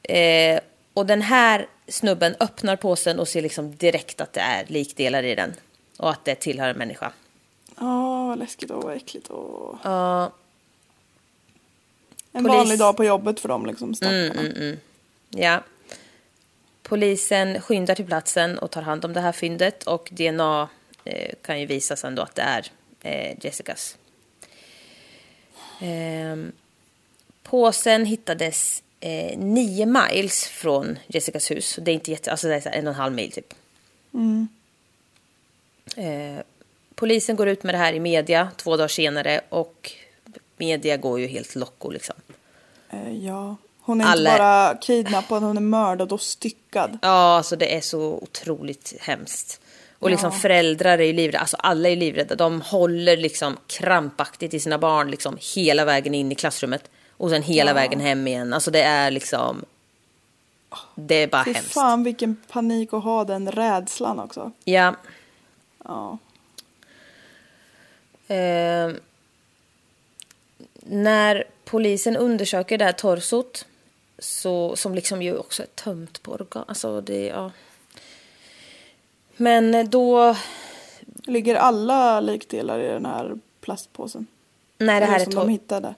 [0.04, 0.60] Eh,
[0.94, 5.36] och den här snubben öppnar påsen och ser liksom direkt att det är likdelar i
[5.36, 5.54] den.
[5.98, 7.12] Och att det tillhör en människa.
[7.80, 9.28] Ja, vad läskigt och vad äckligt.
[9.28, 9.78] Och...
[9.84, 10.32] Ja,
[12.32, 13.96] En Polis- vanlig dag på jobbet för dem liksom.
[13.96, 14.76] Stackarna.
[15.30, 15.64] Ja.
[16.84, 20.70] polisen skyndar till platsen och tar hand om det här fyndet och DNA
[21.04, 22.72] eh, kan ju visa sen då att det är
[23.04, 23.98] eh, Jessicas.
[25.82, 26.52] Ehm,
[27.44, 31.80] påsen hittades eh, nio miles från Jessicas hus.
[31.82, 33.54] Det är inte jätte, alltså det är en och en halv mil typ.
[35.96, 36.42] Eh,
[36.96, 39.92] polisen går ut med det här i media två dagar senare och
[40.58, 42.16] media går ju helt locko liksom.
[42.90, 43.56] Eh, ja.
[43.82, 46.98] Hon är Alla- inte bara kidnappad, hon är mördad och styckad.
[47.02, 49.62] Ja, alltså det är så otroligt hemskt.
[50.00, 50.40] Och liksom Ja.
[50.40, 52.36] föräldrar är ju livrädda, alltså alla är livrädda.
[52.36, 56.90] De håller liksom krampaktigt i sina barn liksom hela vägen in i klassrummet.
[57.18, 57.76] Och sen hela Ja.
[57.76, 58.54] vägen hem igen.
[58.54, 59.66] Alltså det är liksom...
[60.96, 61.74] Det är bara Fy hemskt.
[61.74, 64.52] fan vilken panik att ha den rädslan också.
[64.64, 64.96] Ja.
[65.86, 66.18] Ja.
[68.28, 68.92] Eh,
[70.84, 73.66] när polisen undersöker det här torsot,
[74.20, 77.52] så, som liksom ju också är tömt på organ, alltså det, ja.
[79.38, 80.36] Men då,
[81.24, 84.28] Ligger alla likdelar i den här plastpåsen?
[84.78, 85.96] nej det här, Eller är som tor- de hittade?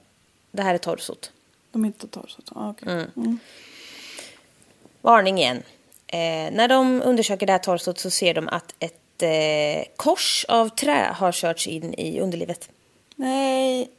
[0.52, 1.32] det här är torsot.
[1.72, 2.50] De hittade torsot?
[2.56, 3.08] Ah, okej.
[3.16, 3.40] Mm.
[5.02, 5.64] Varning igen.
[6.08, 10.70] Eh, när de undersöker det här torsot så ser de att ett eh, kors av
[10.70, 12.70] trä har körts in i underlivet.
[13.16, 13.90] Nej.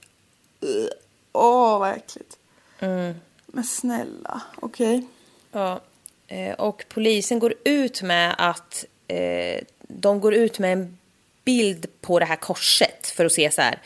[1.33, 2.37] Åh, vad äckligt.
[2.79, 3.15] Mm.
[3.47, 5.07] Men snälla, okej.
[5.53, 5.81] Ja,
[6.27, 10.99] eh, och polisen går ut med att eh, de går ut med en
[11.45, 13.79] bild på det här korset för att se så här.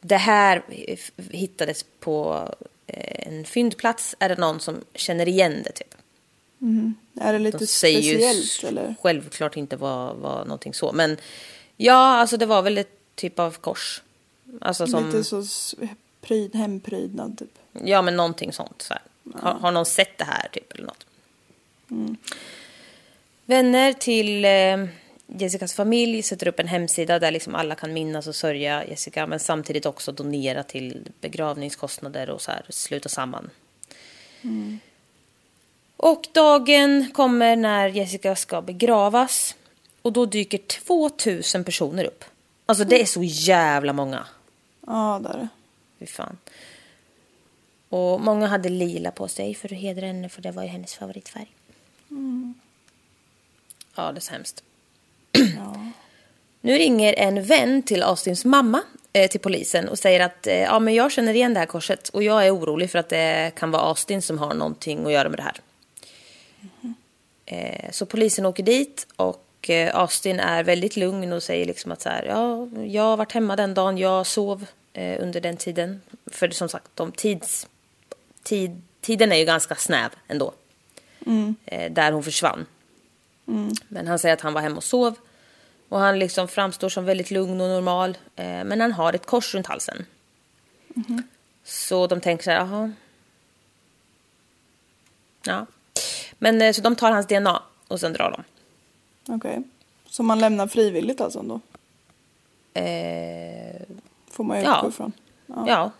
[0.00, 0.62] Det här
[1.30, 2.48] hittades på
[2.86, 4.14] eh, en fyndplats.
[4.18, 5.94] Är det någon som känner igen det typ?
[7.20, 8.94] Är det lite De säger speciellt ju eller?
[9.02, 10.92] självklart inte vad, vad någonting så.
[10.92, 11.16] Men
[11.76, 14.02] ja, alltså det var väl ett typ av kors.
[14.60, 15.44] Alltså som, Lite så
[16.20, 17.58] pryd, hemprydnad typ.
[17.84, 18.82] Ja, men någonting sånt.
[18.82, 19.02] Så här.
[19.34, 21.06] Har, har någon sett det här typ eller något?
[23.44, 24.86] Vänner till eh,
[25.26, 29.40] Jessicas familj sätter upp en hemsida där liksom alla kan minnas och sörja Jessica men
[29.40, 33.50] samtidigt också donera till begravningskostnader och så här sluta samman.
[35.96, 39.56] Och dagen kommer när Jessica ska begravas
[40.02, 42.24] och då dyker 2000 personer upp.
[42.66, 44.26] Alltså det är så jävla många.
[44.86, 45.48] Ja, där är det.
[45.98, 46.38] Fy fan.
[47.88, 50.94] Och många hade lila på sig för att hedra henne för det var ju hennes
[50.94, 51.52] favoritfärg.
[53.94, 54.62] Ja, det är så hemskt.
[55.32, 55.86] Ja.
[56.60, 58.82] Nu ringer en vän till Austins mamma
[59.12, 62.08] eh, till polisen och säger att eh, ja, men jag känner igen det här korset
[62.08, 65.28] och jag är orolig för att det kan vara Austin som har någonting att göra
[65.28, 65.56] med det här.
[67.46, 72.02] Eh, så polisen åker dit och eh, Austin är väldigt lugn och säger liksom att
[72.02, 76.00] så här, ja, jag har varit hemma den dagen, jag sov eh, under den tiden.
[76.26, 77.66] För som sagt, de tids,
[78.42, 80.52] tid, tiden är ju ganska snäv ändå.
[81.64, 82.66] Eh, där hon försvann.
[83.88, 85.14] Men han säger att han var hemma och sov.
[85.88, 88.18] Och han liksom framstår som väldigt lugn och normal.
[88.36, 90.06] Eh, men han har ett kors runt halsen.
[91.64, 92.92] Så de tänker så här, jaha.
[95.46, 95.66] Ja.
[96.38, 98.44] Men eh, så de tar hans DNA och sen drar de.
[99.34, 99.62] Okej.
[100.06, 101.60] Så man lämnar frivilligt alltså ändå?
[102.74, 103.82] Eh,
[104.30, 104.76] Får man ju Ja.
[104.76, 105.12] utgå ifrån.
[105.46, 105.90] ja.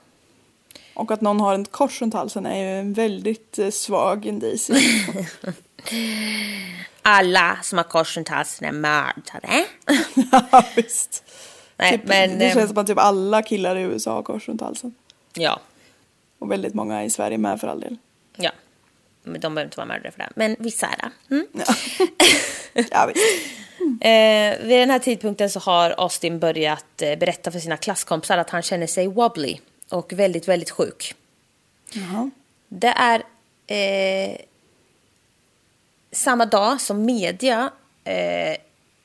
[0.94, 4.78] Och att någon har ett kors runt halsen är ju en väldigt eh, svag indicium.
[7.02, 9.64] Alla som har kors runt halsen är mördare.
[10.32, 11.24] ja, visst.
[11.76, 12.38] Nej, typ, men...
[12.38, 14.94] det känns som att typ alla killar i USA har kors runt halsen.
[15.34, 15.60] Ja.
[16.38, 17.96] Och väldigt många i Sverige med för all del.
[18.36, 18.50] Ja.
[19.22, 20.28] Men de behöver inte vara mördare för det.
[20.36, 21.34] Men vissa är det.
[21.34, 21.46] Mm.
[21.52, 21.74] Ja,
[22.90, 23.48] ja visst.
[24.00, 28.50] Eh, vid den här tidpunkten så har Austin börjat eh, berätta för sina klasskompisar att
[28.50, 31.14] han känner sig wobbly och väldigt, väldigt sjuk.
[31.92, 32.30] Jaha.
[32.68, 33.22] Det är
[33.66, 34.36] eh,
[36.12, 37.72] samma dag som media
[38.04, 38.56] eh,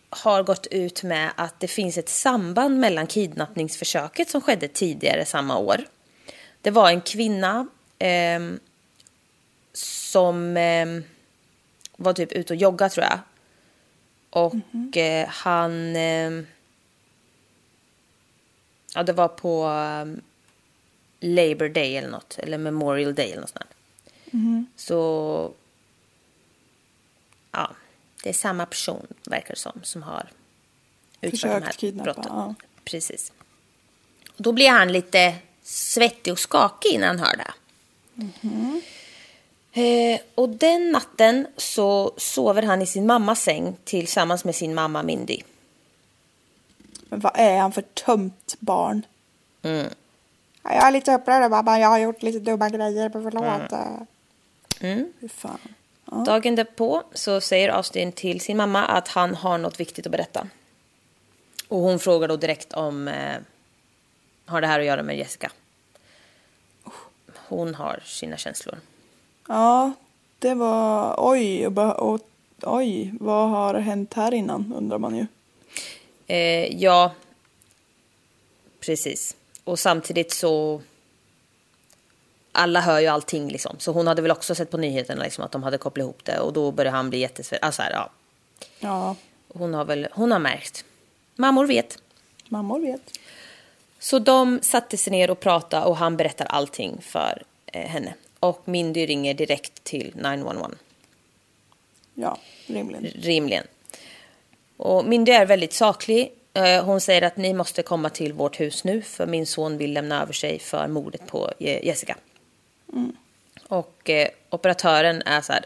[0.09, 5.57] har gått ut med att det finns ett samband mellan kidnappningsförsöket som skedde tidigare samma
[5.57, 5.85] år.
[6.61, 7.67] Det var en kvinna
[7.99, 8.59] ehm,
[9.73, 11.03] som ehm,
[11.97, 13.19] var typ ute och jogga tror jag.
[14.29, 15.95] Och eh, han...
[15.95, 16.47] ehm,
[18.95, 20.21] ja, det var på ehm,
[21.19, 22.37] Labor Day eller något.
[22.39, 23.65] Eller Memorial Day eller något sånt.
[23.65, 24.35] där.
[24.75, 25.51] Så...
[27.57, 27.69] Ja,
[28.23, 30.29] det är samma person, verkar det som, som har
[31.21, 32.31] utfört de här kidnappa, brotten.
[32.35, 32.55] ja.
[32.83, 33.31] Precis.
[34.37, 37.51] Och då blir han lite svettig och skakig när han hör det.
[39.81, 45.03] Eh, och den natten så sover han i sin mammas säng tillsammans med sin mamma
[45.03, 45.41] Mindy.
[47.09, 49.05] Men vad är han för tömt barn?
[49.61, 49.87] Mm.
[50.63, 53.71] Ja, Jag är lite upprörd mamma, jag har gjort lite dumma grejer, men förlåt.
[54.79, 55.13] Mm.
[55.21, 55.59] Fy fan.
[56.11, 60.47] Dagen därpå så säger Austin till sin mamma att han har något viktigt att berätta.
[61.67, 63.37] Och hon frågar då direkt om eh,
[64.45, 65.51] har det här att göra med Jessica.
[67.35, 68.77] Hon har sina känslor.
[69.47, 69.93] Ja,
[70.39, 72.19] det var oj, och, och
[72.61, 75.25] oj, vad har hänt här innan undrar man ju.
[76.27, 77.11] Eh, ja,
[78.79, 79.35] precis.
[79.63, 80.81] Och samtidigt så...
[82.57, 83.75] Alla hör ju allting liksom.
[83.79, 86.39] Så hon hade väl också sett på nyheterna liksom, att de hade kopplat ihop det.
[86.39, 87.59] Och då började han bli jättesvår.
[87.61, 88.09] Alltså här, ja.
[88.79, 89.15] Ja,
[89.47, 90.85] Hon har väl, hon har märkt.
[91.35, 91.97] Mammor vet.
[92.49, 93.01] mammor vet.
[93.99, 98.13] Så de satte sig ner och pratade och han berättar allting för eh, henne.
[98.39, 100.69] Och Mindy ringer direkt till 911.
[102.13, 102.37] Ja,
[102.67, 103.03] rimligen.
[103.21, 103.63] rimligen.
[104.77, 106.31] Och Mindy är väldigt saklig.
[106.53, 109.93] Eh, Hon säger att ni måste komma till vårt hus nu för min son vill
[109.93, 111.79] lämna över sig för mordet på Je-
[112.93, 113.17] Jessica.
[113.67, 115.65] Och eh, operatören är så här.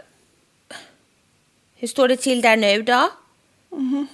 [1.75, 3.09] Hur står det till där nu då?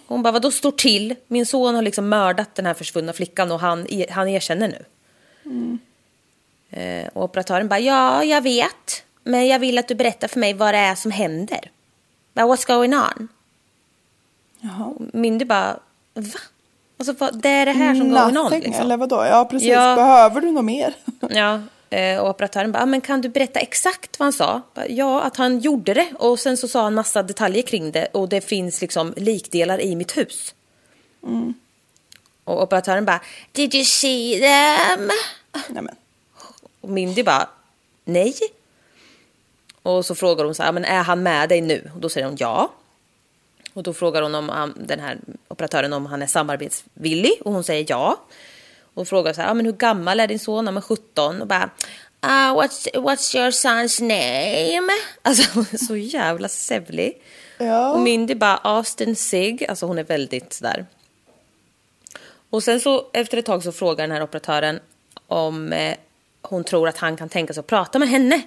[0.07, 1.15] Hon bara, vad då står till?
[1.27, 4.85] Min son har liksom mördat den här försvunna flickan och han, han erkänner nu.
[6.69, 9.03] Eh, och operatören bara, ja, jag vet.
[9.23, 11.71] Men jag vill att du berättar för mig vad det är som händer.
[12.33, 13.27] Bara, What's going on?
[14.61, 14.93] Jaha.
[15.13, 15.79] Mindy bara,
[16.13, 16.39] va?
[16.97, 18.33] Alltså, vad, det är det här som going on.
[18.33, 18.81] Nothing, Liksom.
[18.81, 19.25] eller vadå?
[19.25, 19.69] Ja, precis.
[19.69, 19.95] Ja.
[19.95, 20.93] Behöver du något mer?
[21.29, 21.61] Ja,
[22.21, 24.61] och operatören bara, "Ah, men kan du berätta exakt vad han sa?
[24.89, 28.29] Ja, att han gjorde det och sen så sa han massa detaljer kring det och
[28.29, 30.55] det finns liksom likdelar i mitt hus.
[32.43, 33.21] Och operatören bara,
[33.51, 35.11] did you see them?
[35.69, 35.95] Nej, men.
[36.81, 37.49] Och Mindy bara,
[38.05, 38.33] nej.
[39.81, 41.91] Och så frågar hon så här, men är han med dig nu?
[41.95, 42.71] Och då säger hon ja.
[43.73, 45.17] Och då frågar hon om den här
[45.47, 48.17] operatören om han är samarbetsvillig och hon säger ja.
[48.97, 50.65] Och frågar så här, ja, men hur gammal är din son?
[50.65, 51.41] Ja, men 17.
[51.41, 51.69] Och bara,
[52.19, 54.91] ah, what's, what's your son's name?
[55.21, 57.21] Alltså hon är så jävla sävlig.
[57.57, 57.91] Ja.
[57.91, 60.85] Och Mindy bara, Austin Sig, alltså hon är väldigt sådär.
[62.49, 64.79] Och sen så efter ett tag så frågar den här operatören
[65.27, 65.97] om eh,
[66.41, 68.41] hon tror att han kan tänka sig att prata med henne.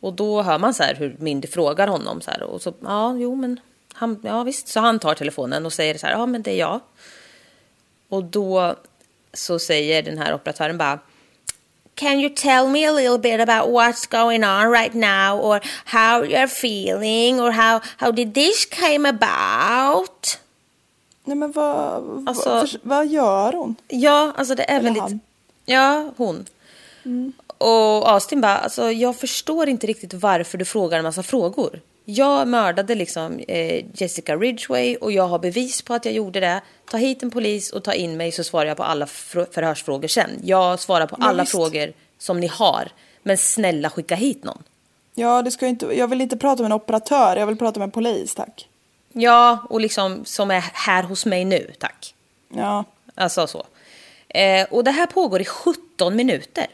[0.00, 3.16] Och då hör man så här hur Mindy frågar honom så här och så ja,
[3.18, 3.60] jo men
[3.92, 4.68] han, ja visst.
[4.68, 6.80] Så han tar telefonen och säger så här, ja men det är jag.
[8.08, 8.76] Och då
[9.32, 10.98] så säger den här operatören bara
[11.94, 16.24] Can you tell me a little bit about what's going on right now or how
[16.24, 20.38] you're feeling or how, how did this came about?
[21.24, 23.76] Nej, men vad, Alltså- vad, vad gör hon?
[23.88, 25.02] Ja, alltså det är Eller väldigt...
[25.02, 25.20] han.
[25.66, 26.46] Ja, hon.
[27.58, 31.80] Och Austin bara, alltså jag förstår inte riktigt varför du frågar en massa frågor.
[32.10, 36.60] Jag mördade liksom eh, Jessica Ridgway och jag har bevis på att jag gjorde det.
[36.90, 40.08] Ta hit en polis och ta in mig så svarar jag på alla fr- förhörsfrågor
[40.08, 40.30] sen.
[40.44, 41.52] Jag svarar på Ja, alla visst.
[41.52, 42.88] frågor som ni har.
[43.22, 44.62] Men snälla skicka hit någon.
[45.14, 47.80] Ja, det ska ju inte, jag vill inte prata med en operatör, jag vill prata
[47.80, 48.68] med en polis, tack.
[49.12, 52.14] Ja, och liksom som är här hos mig nu, tack.
[52.54, 52.84] Ja,
[53.14, 53.66] Alltså så.
[54.28, 56.66] Eh, och det här pågår i 17 minuter.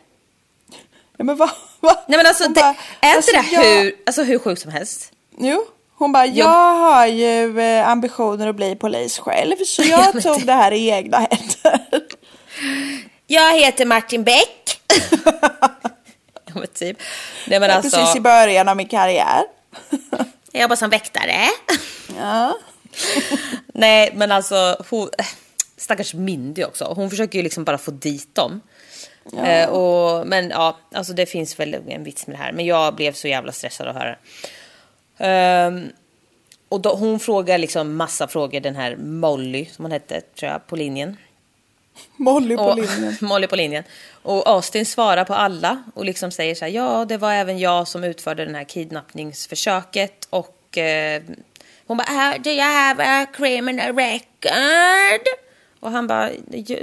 [1.17, 1.51] ja men vad?
[1.81, 2.05] Va?
[2.09, 4.63] Nej men alltså, Hon det, bara, är alltså, inte det jag- hur, alltså, hur sjukt
[4.63, 5.11] som helst?
[5.39, 5.65] Jo,
[5.97, 10.47] hon bara, jag har ju eh, ambitioner att bli polis själv, så Ja, jag tog
[10.47, 11.81] det- här i egna händer.
[13.27, 14.81] Jag heter Martin Beck.
[16.47, 16.97] ja men typ.
[17.47, 19.43] Nej men alltså, Precis i början av min karriär.
[20.53, 21.37] jag jobbar som väktare.
[22.19, 22.57] Ja.
[23.75, 25.09] Nej men alltså, hon,
[25.77, 26.85] stackars Mindy också.
[26.97, 28.61] Hon försöker ju liksom bara få dit dem.
[29.45, 32.53] Eh, och, men ja, alltså det finns väl en vits med det här.
[32.53, 34.19] Men jag blev så jävla stressad att höra det.
[35.19, 35.89] Ehm,
[36.69, 40.67] och då, hon frågar liksom massa frågor, den här Molly som hon hette, tror jag,
[40.67, 41.17] på linjen.
[42.17, 43.17] Molly på Och- linjen.
[43.21, 43.85] Molly på linjen.
[44.23, 47.89] Och Austin svarar på alla och liksom säger så här, ja det var även jag
[47.89, 51.23] som utförde den här kidnappningsförsöket och eh,
[51.87, 55.27] hon bara, "Ah, do you have a criminal record?
[55.85, 56.31] Och han bara,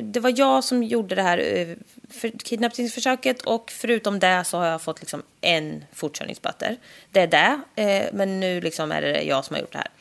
[0.02, 1.68] det var jag som gjorde det här eh,
[2.10, 6.78] för kidnappningsförsöket och förutom det så har jag fått liksom en fortkörningsböter.
[7.12, 9.92] Det är det, eh, men nu liksom är det jag som har gjort det här.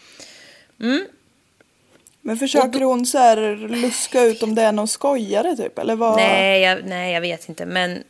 [2.20, 5.78] Men försöker hon så här luska ut om det är någon skojare typ?
[5.78, 6.16] Eller vad?
[6.16, 7.66] Nej, jag, nej, jag vet inte.
[7.66, 8.02] Men,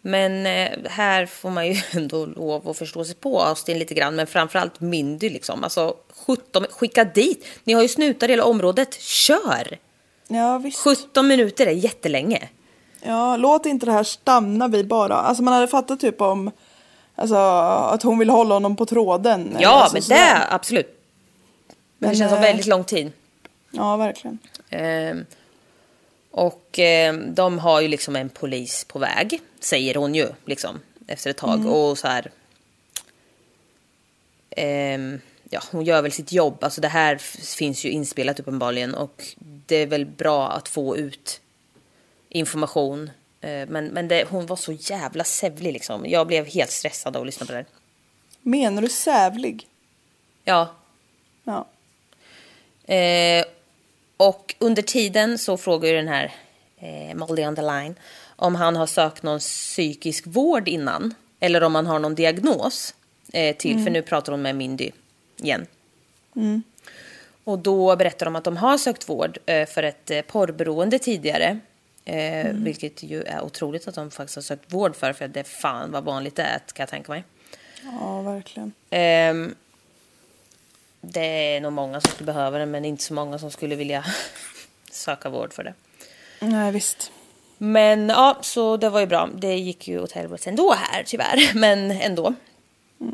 [0.00, 4.16] men eh, här får man ju ändå lov att förstå sig på Austin lite grann.
[4.16, 5.64] Men framförallt Mindy liksom.
[5.64, 5.96] Alltså
[6.26, 7.46] 17, skicka dit.
[7.64, 9.00] Ni har ju snutar i hela området.
[9.00, 9.78] Kör!
[10.32, 10.78] Ja, visst.
[10.78, 12.48] 17 minuter är jättelänge.
[13.02, 15.16] Ja, låt inte det här stanna vid bara.
[15.16, 16.50] Alltså man hade fattat typ om
[17.14, 19.56] alltså, att hon vill hålla honom på tråden.
[19.60, 20.34] Ja, alltså, men sådär.
[20.34, 20.86] det absolut.
[20.86, 23.12] Men, Men, det känns som eh, väldigt lång tid.
[23.70, 24.38] Ja, verkligen.
[24.70, 25.24] Ehm,
[26.30, 31.30] och ehm, de har ju liksom en polis på väg, säger hon ju liksom efter
[31.30, 31.66] ett tag.
[31.66, 32.30] Och så här.
[34.50, 35.20] ehm,
[35.50, 36.64] ja, hon gör väl sitt jobb.
[36.64, 37.16] Alltså det här
[37.56, 39.24] finns ju inspelat uppenbarligen och
[39.70, 41.40] det är väl bra att få ut
[42.28, 43.10] information.
[43.40, 46.06] Eh, men men det, hon var så jävla sävlig liksom.
[46.06, 47.64] Jag blev helt stressad av att lyssna på det.
[48.42, 49.66] Menar du sävlig?
[50.44, 50.74] Ja,
[51.44, 51.66] Ja.
[52.94, 53.44] Eh,
[54.16, 56.32] och under tiden så frågar ju den här
[56.78, 57.94] eh, Molly on the line
[58.36, 61.14] om han har sökt någon psykisk vård innan.
[61.40, 62.94] Eller om han har någon diagnos
[63.32, 64.90] eh, till, för nu pratar hon med Mindy
[65.36, 65.66] igen.
[67.44, 71.58] Och då berättar de att de har sökt vård eh, för ett eh, porrberoende tidigare.
[72.04, 75.44] Eh, Vilket ju är otroligt att de faktiskt har sökt vård för, för det är
[75.44, 77.24] fan vad vanligt det är, kan jag tänka mig.
[78.00, 78.72] Ja, verkligen.
[78.90, 79.54] Ehm,
[81.00, 84.04] det är nog många som skulle behöva det, men inte så många som skulle vilja
[84.90, 85.74] söka vård för det.
[86.40, 87.12] Nej, visst.
[87.58, 89.28] Men ja, så det var ju bra.
[89.34, 92.34] Det gick ju åt helvete ändå här tyvärr, men ändå.
[93.00, 93.06] Eh,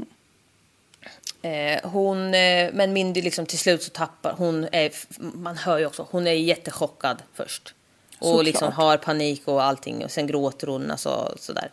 [1.83, 6.07] hon, eh, men Mindy liksom till slut så tappar hon, är, man hör ju också,
[6.11, 7.75] hon är jättechockad först.
[8.19, 8.45] Och Såklart.
[8.45, 11.71] liksom har panik och allting och sen gråter hon alltså sådär.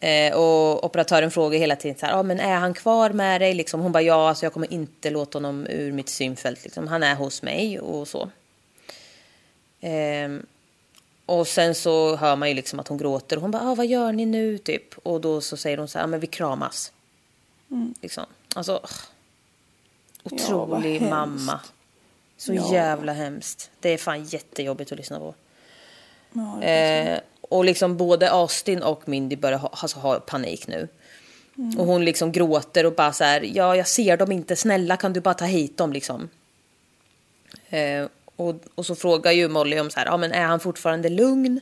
[0.00, 3.54] Eh, och operatören frågar hela tiden så här, ah, men är han kvar med dig?
[3.54, 6.64] Liksom, hon bara ja, alltså jag kommer inte låta honom ur mitt synfält.
[6.64, 6.88] Liksom.
[6.88, 8.30] Han är hos mig och så.
[9.80, 10.46] Ehm,
[11.26, 13.36] och sen så hör man ju liksom att hon gråter.
[13.36, 14.58] Hon bara, ah, vad gör ni nu?
[14.58, 14.98] Typ.
[15.02, 16.92] Och då så säger hon så här, ah, men vi kramas.
[18.02, 18.24] Liksom.
[18.54, 18.72] Alltså,
[20.30, 20.44] Mm.
[20.48, 21.10] Ja, vad otrolig hemskt.
[21.10, 21.60] mamma.
[22.36, 22.72] Så Ja.
[22.72, 23.70] jävla hemskt.
[23.80, 25.34] Det är fan jättejobbigt att lyssna på.
[26.32, 30.88] Ja, Eh, och liksom både Austin och Mindy börjar ha, alltså, ha panik nu.
[31.78, 35.12] Och hon liksom gråter och bara så här, ja jag ser dem inte, snälla kan
[35.12, 36.28] du bara ta hit dem liksom.
[37.68, 38.06] Eh,
[38.36, 41.60] och, och så frågar ju Molly om så här, ja men är han fortfarande lugn?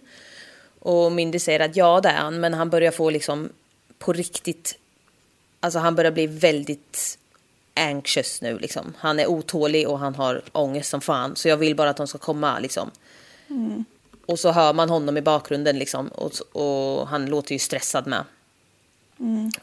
[0.79, 3.49] Och Mindy säger att ja det är han, men han börjar få liksom
[3.99, 4.79] på riktigt,
[5.67, 7.19] alltså han börjar bli väldigt
[7.75, 8.93] anxious nu liksom.
[8.99, 12.07] Han är otålig och han har ångest som fan, så jag vill bara att de
[12.07, 12.91] ska komma liksom.
[14.27, 18.25] Och så hör man honom i bakgrunden liksom och, och han låter ju stressad med.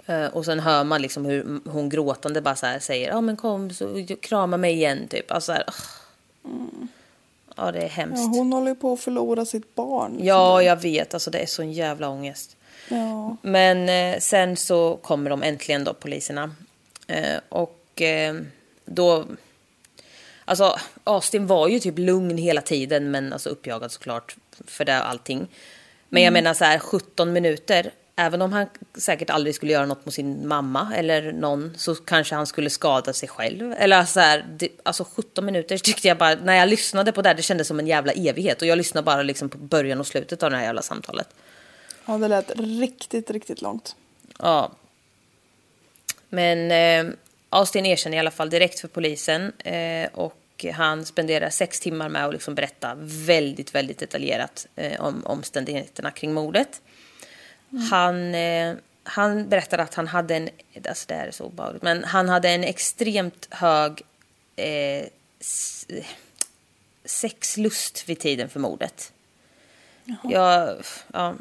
[0.05, 3.37] Eh, och sen hör man liksom hur hon gråtande bara så här säger ja men
[3.37, 5.31] kom så krama mig igen typ.
[5.31, 5.63] Alltså så här,
[6.43, 6.87] ugh.
[7.55, 8.21] Ja det är hemskt.
[8.21, 10.11] Ja, hon håller på att förlora sitt barn.
[10.11, 10.27] liksom.
[10.27, 12.55] Ja jag vet alltså det är sån jävla ångest.
[12.87, 13.37] Ja.
[13.41, 16.55] Men eh, sen så kommer de äntligen då poliserna.
[17.07, 18.35] Eh, och eh,
[18.85, 19.25] då...
[20.45, 24.35] Alltså Austin var ju typ lugn hela tiden men alltså uppjagad såklart
[24.67, 25.47] för det allting.
[26.09, 27.91] Men jag menar så här 17 minuter.
[28.15, 28.67] Även om han
[28.97, 33.13] säkert aldrig skulle göra något mot sin mamma eller någon så kanske han skulle skada
[33.13, 33.73] sig själv.
[33.77, 37.29] Eller så här, det, alltså 17 minuter tyckte jag bara, när jag lyssnade på det
[37.29, 38.61] här, det kändes som en jävla evighet.
[38.61, 41.27] Och jag lyssnade bara liksom på början och slutet av det här jävla samtalet.
[42.05, 43.95] Ja, det lät riktigt, riktigt långt.
[44.39, 44.71] Ja.
[46.29, 47.13] Men eh,
[47.49, 50.39] Austin erkänner i alla fall direkt för polisen eh, och
[50.73, 56.33] han spenderar sex timmar med att liksom berätta väldigt, väldigt detaljerat eh, om omständigheterna kring
[56.33, 56.81] mordet.
[57.91, 60.49] Han, eh, han berättar att han hade en,
[60.87, 64.01] alltså det här är så obehagligt, men han hade en extremt hög
[64.55, 65.05] eh,
[65.39, 65.87] s-
[67.05, 69.11] sexlust vid tiden för mordet.
[70.23, 70.77] Jag,
[71.13, 71.35] ja,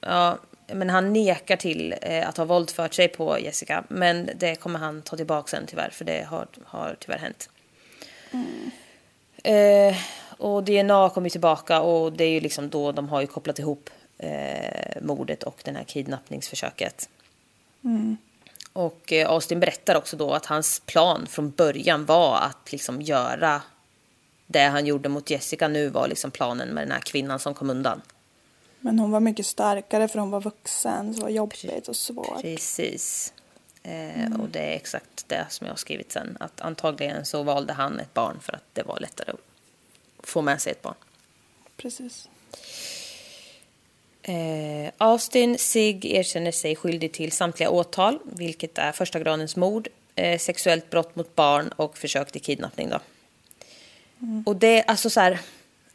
[0.00, 3.84] Ja, men han nekar till eh, att ha våldfört sig på Jessica.
[3.88, 7.50] Men det kommer han ta tillbaka sen tyvärr, för det har, har tyvärr hänt.
[9.44, 9.96] Eh,
[10.38, 13.90] och DNA kommer tillbaka och det är ju liksom då de har ju kopplat ihop
[14.18, 17.08] eh, mordet och den här kidnappningsförsöket.
[18.72, 23.62] Och eh, Austin berättar också då att hans plan från början var att liksom göra
[24.50, 27.70] det han gjorde mot Jessica nu var liksom planen med den här kvinnan som kom
[27.70, 28.02] undan.
[28.80, 31.14] Men hon var mycket starkare för hon var vuxen.
[31.14, 32.42] Så det var jobbigt och svårt.
[32.42, 33.32] Precis.
[33.82, 36.36] Eh, Och det är exakt det som jag har skrivit sen.
[36.40, 40.62] Att antagligen så valde han ett barn för att det var lättare att få med
[40.62, 40.94] sig ett barn.
[41.76, 42.28] Precis.
[44.22, 50.38] Eh, Austin Sig erkänner sig skyldig till samtliga åtal, vilket är första gradens mord, eh,
[50.38, 52.88] sexuellt brott mot barn och försök till kidnappning.
[52.90, 52.98] Då.
[54.46, 55.40] Och det, alltså så här,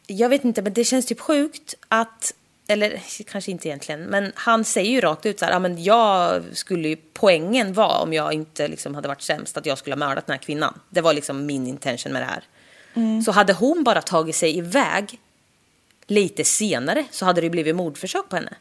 [0.06, 2.34] jag vet inte, men det känns typ sjukt att,
[2.66, 6.42] eller kanske inte egentligen, men han säger ju rakt ut så här, ja men jag
[6.52, 9.98] skulle ju, poängen var om jag inte liksom hade varit sämst, att jag skulle ha
[9.98, 10.80] mördat den här kvinnan.
[10.90, 12.44] Det var liksom min intention med det här.
[13.24, 15.20] Så hade hon bara tagit sig iväg
[16.06, 18.54] lite senare så hade det blivit mordförsök på henne.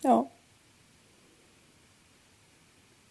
[0.00, 0.28] Ja.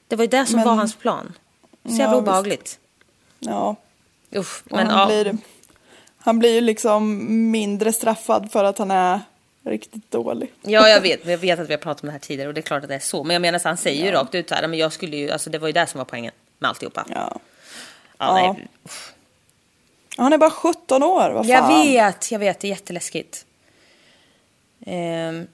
[0.08, 1.34] Det var ju det som Men- var hans plan.
[1.72, 2.22] Så Ja, jävla visst.
[2.22, 2.80] obehagligt.
[3.40, 3.76] Ja.
[4.36, 5.06] Usch, men han, ja.
[5.06, 5.38] blir,
[6.18, 9.20] han blir ju liksom mindre straffad för att han är
[9.64, 10.54] riktigt dålig.
[10.62, 11.26] Ja, jag vet.
[11.26, 12.90] Jag vet att vi har pratat om det här tidigare och det är klart att
[12.90, 13.24] det är så.
[13.24, 15.32] Men jag menar, så han säger ju rakt ut så här, men jag skulle ju,
[15.32, 17.06] alltså det var ju det som var poängen med alltihopa.
[17.10, 17.16] Ja.
[17.16, 17.40] Ja,
[18.18, 18.54] Ja.
[18.54, 18.68] Nej.
[20.18, 21.48] Han är bara 17 år, vad fan.
[21.48, 23.46] Jag vet, jag vet, det är jätteläskigt.
[24.86, 25.48] Ehm,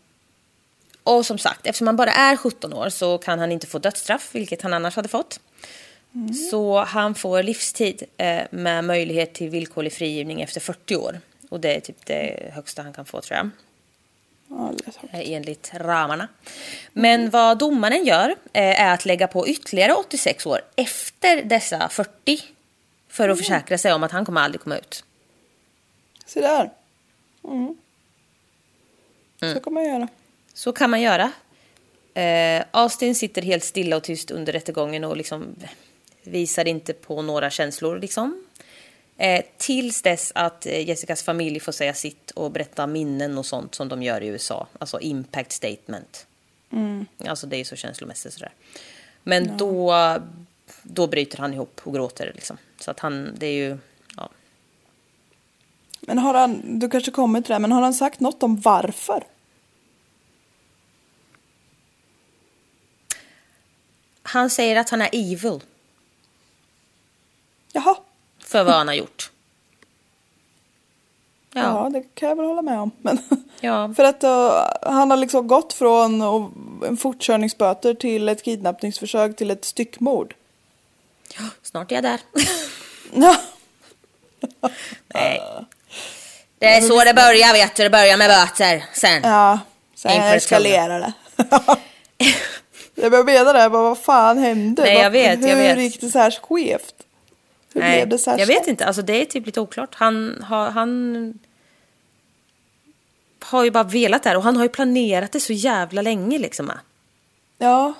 [1.03, 4.29] och som sagt, eftersom han bara är 17 år så kan han inte få dödsstraff,
[4.31, 5.39] vilket han annars hade fått.
[6.51, 11.19] Så han får livstid eh, med möjlighet till villkorlig frigivning efter 40 år.
[11.49, 13.49] Och det är typ det högsta han kan få tror jag.
[15.11, 16.27] Eh, enligt ramarna.
[16.93, 22.41] Men vad domaren gör eh, är att lägga på ytterligare 86 år efter dessa 40
[23.07, 25.03] för att försäkra sig om att han kommer aldrig komma ut.
[26.25, 26.71] Se där.
[27.43, 27.77] Mm.
[29.53, 30.07] Så kan man göra.
[30.53, 31.31] Så kan man göra.
[32.13, 35.55] Eh, Austin sitter helt stilla och tyst under rättegången och liksom
[36.27, 37.99] visar inte på några känslor.
[37.99, 38.43] Liksom.
[39.17, 43.75] Eh, tills dess att eh, Jessicas familj får säga sitt och berätta minnen och sånt
[43.75, 44.67] som de gör i USA.
[44.79, 46.27] Alltså impact statement.
[47.27, 48.51] Alltså det är ju så känslomässigt sådär.
[49.23, 49.95] Men då,
[50.83, 52.57] då bryter han ihop och gråter liksom.
[52.79, 53.77] Så att han, det är ju,
[54.17, 54.29] ja.
[56.01, 59.23] Men har han, du kanske kommer till det, men har han sagt något om varför?
[64.23, 65.61] Han säger att han är evil
[67.77, 67.95] Jaha,
[68.39, 69.31] för vad han har gjort.
[71.53, 71.61] ja.
[71.61, 72.91] Ja, det kan jag väl hålla med om.
[73.01, 73.19] Men
[73.61, 73.93] ja.
[73.95, 76.51] för att uh, han har liksom gått från och,
[76.87, 80.35] en fortkörningsböter till ett kidnappningsförsök till ett styckmord.
[81.61, 82.19] snart är jag där.
[83.13, 83.35] Ja,
[85.13, 85.41] Nej.
[86.59, 89.21] Det är så det börjar vet du, det börjar med böter sen.
[89.23, 89.59] ja
[89.95, 91.13] sen eskalerar det.
[92.95, 94.83] jag menar det, bara, vad fan hände?
[94.83, 95.79] Nej, jag vet, jag Hur vet.
[95.79, 96.96] gick det så här skevt?
[97.77, 99.95] Hur Nej, blev det här jag vet inte, alltså det är typ lite oklart.
[99.95, 101.39] Han har, han
[103.39, 106.37] har ju bara velat det här och han har ju planerat det så jävla länge
[106.37, 106.71] liksom.
[107.57, 107.93] Ja,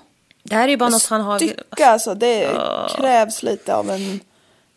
[0.44, 1.40] Det här är ju bara något han har...
[1.40, 2.16] stycka alltså.
[2.16, 2.62] Det
[2.98, 4.20] krävs lite av en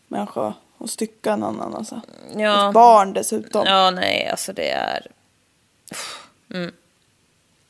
[0.08, 2.00] människa att stycka en annan alltså.
[2.36, 2.68] Ja.
[2.68, 3.66] Ett barn dessutom.
[3.66, 5.06] Ja, nej, alltså det är...
[6.54, 6.72] Mm.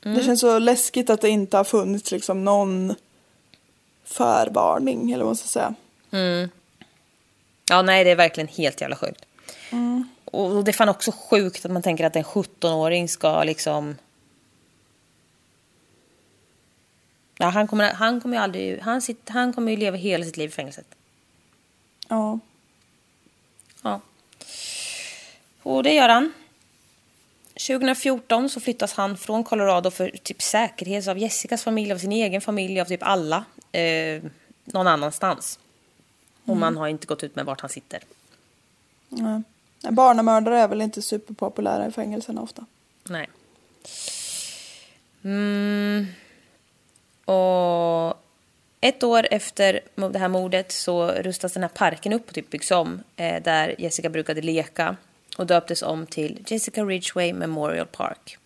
[0.02, 2.94] Det känns så läskigt att det inte har funnits liksom någon
[4.04, 5.74] förvarning eller vad man ska säga.
[7.70, 9.24] Ja, nej, det är verkligen helt jävla sjukt.
[9.70, 10.08] Mm.
[10.24, 13.96] Och det är fan också sjukt att man tänker att en 17-åring ska liksom...
[17.38, 18.80] Ja, han kommer, han kommer ju aldrig...
[18.80, 20.86] Han, sitter, han kommer ju leva hela sitt liv i fängelset.
[22.08, 22.38] Ja.
[23.82, 24.00] Ja.
[25.62, 26.32] Och det gör han.
[27.66, 32.40] 2014 så flyttas han från Colorado för typ säkerhet av Jessicas familj, av sin egen
[32.40, 33.44] familj, av typ alla.
[33.72, 34.22] Eh,
[34.64, 35.58] någon annanstans.
[36.44, 38.02] Och man har inte gått ut med vart han sitter.
[39.08, 39.42] Nej.
[39.90, 42.66] Barnamördare är väl inte superpopulära i fängelserna ofta.
[43.04, 43.28] Nej.
[45.22, 46.06] Mm.
[47.24, 48.16] Och
[48.80, 52.70] ett år efter det här mordet så rustas den här parken upp och typ byggs
[52.70, 53.02] om.
[53.16, 54.96] Eh, där Jessica brukade leka.
[55.38, 58.38] Och döptes om till Jessica Ridgway Memorial Park.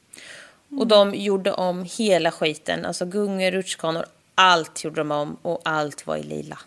[0.71, 2.85] Och de gjorde om hela skiten.
[2.85, 5.37] Alltså gungor, rutschkanor, allt gjorde de om.
[5.43, 6.59] Och allt var i lila.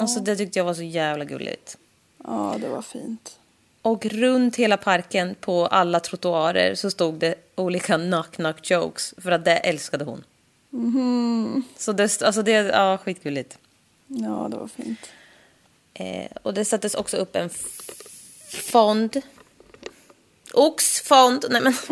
[0.00, 1.78] Alltså det tyckte jag var så jävla gulligt.
[2.24, 3.38] Ja, det var fint.
[3.82, 9.14] Och runt hela parken på alla trottoarer så stod det olika knock-knock jokes.
[9.18, 10.24] För att det älskade hon.
[11.76, 13.58] Så det, alltså det, ja skitgulligt.
[14.06, 14.98] Ja, det var fint.
[15.94, 17.50] Eh, och det sattes också upp en
[18.50, 19.22] fond.
[20.52, 21.74] Oxfond, nej men.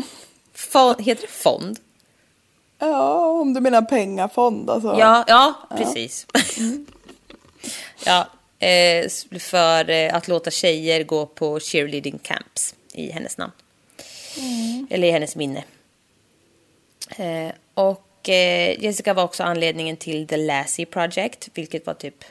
[0.54, 1.78] Fond, heter det fond?
[2.78, 4.96] Ja, om du menar pengafond alltså.
[4.98, 6.26] Ja, ja, precis.
[6.32, 6.40] ja,
[8.06, 13.52] eh, för eh, att låta tjejer gå på cheerleading camps i hennes namn.
[14.90, 15.64] Eller i hennes minne.
[17.16, 18.08] Eh, och
[18.78, 22.24] Jessica var också anledningen till The Lassie Project, vilket var typ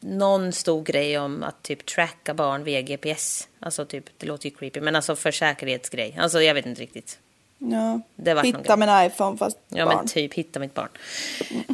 [0.00, 3.48] någon stor grej om att typ tracka barn via GPS.
[3.60, 6.16] Alltså typ, det låter ju creepy, men alltså för säkerhetsgrej.
[6.18, 7.18] Alltså jag vet inte riktigt.
[7.58, 8.00] Ja.
[8.16, 8.76] Det var Hitta grej.
[8.76, 9.96] min iPhone fast Ja barn.
[9.96, 10.88] men typ, hitta mitt barn.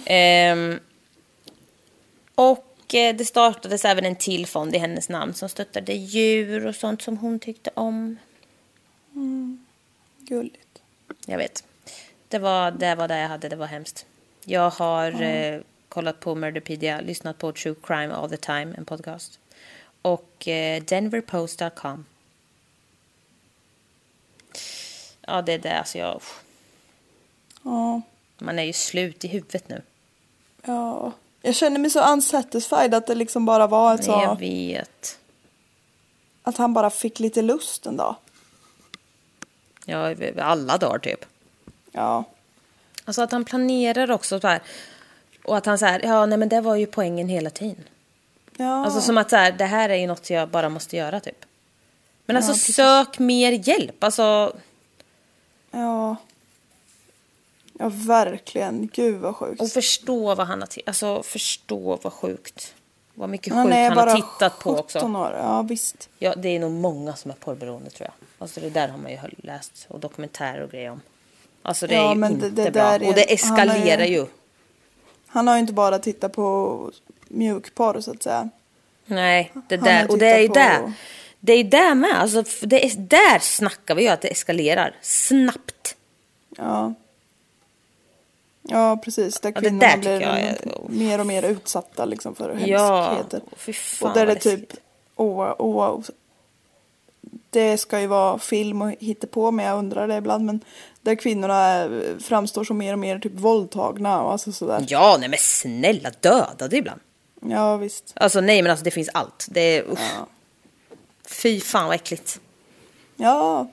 [0.06, 0.80] Ehm,
[2.34, 7.02] och det startades även en till fond i hennes namn som stöttade djur och sånt
[7.02, 8.16] som hon tyckte om.
[10.18, 10.82] Gulligt.
[11.26, 11.64] Jag vet.
[12.28, 14.06] Det var det, var det jag hade, det var hemskt.
[14.44, 19.38] Jag har eh, kollat på Murderpedia, lyssnat på True Crime All the Time, en podcast.
[20.02, 22.04] Och eh, Denverpost.com.
[25.26, 25.78] Ja, det är det.
[25.78, 26.22] Alltså jag,
[27.62, 28.02] Ja.
[28.38, 29.82] man är ju slut i huvudet nu.
[30.64, 31.12] ja.
[31.42, 34.10] Jag känner mig så unsatisfied att det liksom bara var ett så...
[34.10, 35.18] Jag vet.
[36.42, 38.16] Att han bara fick lite lust en dag.
[39.84, 41.24] Ja, alla dagar typ.
[41.92, 42.24] Ja.
[43.04, 44.62] Alltså att han planerar också så här.
[45.44, 47.84] Och att han så här, ja nej men det var ju poängen hela tiden.
[48.56, 48.84] ja.
[48.84, 51.44] Alltså som att så här, det här är ju något jag bara måste göra typ.
[52.26, 52.76] Men alltså precis.
[52.76, 54.56] sök mer hjälp, alltså.
[55.70, 56.16] Ja.
[57.80, 58.88] Ja, verkligen.
[58.92, 59.60] Gud vad sjukt.
[59.60, 62.74] Och förstå vad han har, alltså förstå vad sjukt.
[63.14, 64.98] Vad mycket Han sjukt han har tittat på 17 också.
[64.98, 65.36] år.
[65.42, 66.08] Ja, visst.
[66.18, 68.26] Ja, det är nog många som är porrberoende tror jag.
[68.38, 71.00] Alltså det där har man ju läst och dokumentärer och grejer om.
[71.62, 72.82] Alltså det Ja, är ju men inte det- det bra.
[72.82, 74.26] är- och det eskalerar ju.
[75.26, 76.90] Han har ju inte bara tittat på
[77.28, 78.48] mjukporr så att säga.
[79.06, 80.10] Nej, det där.
[80.10, 80.78] Och det är ju tittat där.
[80.82, 80.92] på-
[81.40, 82.20] Det är där med.
[82.20, 84.94] Alltså, det är, där snackar vi ju att det eskalerar.
[85.02, 85.96] Snabbt.
[86.56, 86.94] Ja.
[88.70, 89.40] Ja, precis.
[89.40, 90.58] Där Ja, det kvinnorna där blir är-
[90.88, 93.40] mer och mer utsatta liksom för Ja, hemskheter.
[93.56, 94.72] fy fan och där det vad typ...
[95.16, 96.00] Åh, åh,
[97.50, 100.44] det ska ju vara film och hittepå men jag undrar det ibland.
[100.44, 100.60] Men
[101.00, 101.90] där kvinnorna eh,
[102.20, 104.84] framstår som mer och mer typ våldtagna och alltså sådär.
[104.88, 107.00] Ja, nej men snälla dödade ibland.
[107.42, 108.12] Ja, visst.
[108.16, 109.46] Alltså nej men alltså det finns allt.
[109.50, 109.98] Det är usch.
[110.18, 110.26] Ja.
[111.28, 112.40] Fy fan vad äckligt.
[113.16, 113.66] Ja,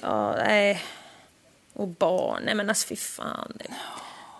[0.00, 0.82] Ja, nej.
[1.72, 3.58] Och barn, nej men alltså fy fan.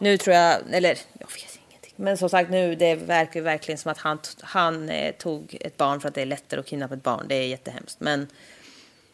[0.00, 1.92] Nu tror jag, eller jag vet ingenting.
[1.96, 5.76] Men som sagt nu, det verkar ju verkligen som att han, han eh, tog ett
[5.76, 7.24] barn för att det är lättare att kidnappa ett barn.
[7.28, 8.00] Det är jättehemskt.
[8.00, 8.26] Men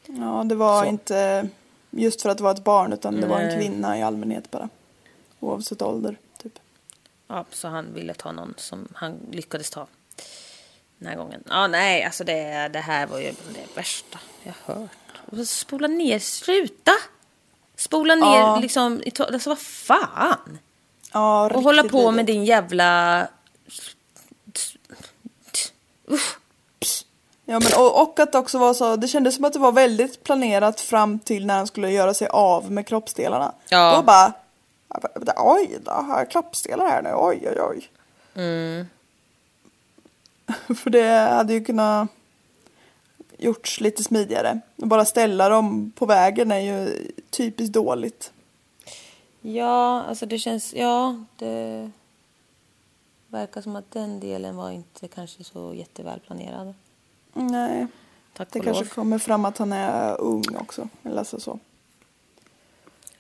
[0.07, 0.89] ja det var Så.
[0.89, 1.49] inte
[1.91, 3.57] just för att det var ett barn utan det var en Nej.
[3.59, 4.69] kvinna i allmänhet bara.
[5.41, 6.59] Oavsett ålder, typ.
[7.27, 9.87] ja, så han ville ta någon som han lyckades ta.
[10.99, 11.45] Den här gången.
[11.49, 14.91] Ja, nej, alltså det, det här var ju det värsta jag hört.
[15.31, 16.93] Och Spola ner, sluta!
[17.79, 18.59] Spola ner Ja.
[18.63, 20.59] liksom, i alltså vad fan!
[21.13, 23.27] Ja, Och hålla på med din jävla...
[26.11, 26.39] Usch.
[27.45, 29.73] Ja, men och, och att det också var så, det kändes som att det var
[29.73, 33.53] väldigt planerat fram till när han skulle göra sig av med kroppsdelarna.
[33.69, 33.97] Ja.
[33.97, 34.33] Då bara,
[35.37, 37.89] oj, då har jag kroppsdelar här nu, oj, oj, oj.
[38.35, 38.87] Mm.
[40.83, 42.09] För det hade ju kunnat
[43.39, 44.61] gjorts lite smidigare.
[44.77, 48.33] Och bara ställa dem på vägen är ju typiskt dåligt.
[49.41, 50.75] Ja, alltså det känns...
[50.75, 51.91] Ja, det
[53.29, 56.75] verkar som att den delen var inte kanske så jätteväl planerad.
[57.33, 57.87] Nej,
[58.33, 58.89] Tack det kanske lov.
[58.91, 60.89] kommer fram att han är ung också.
[61.05, 61.59] Eller alltså så.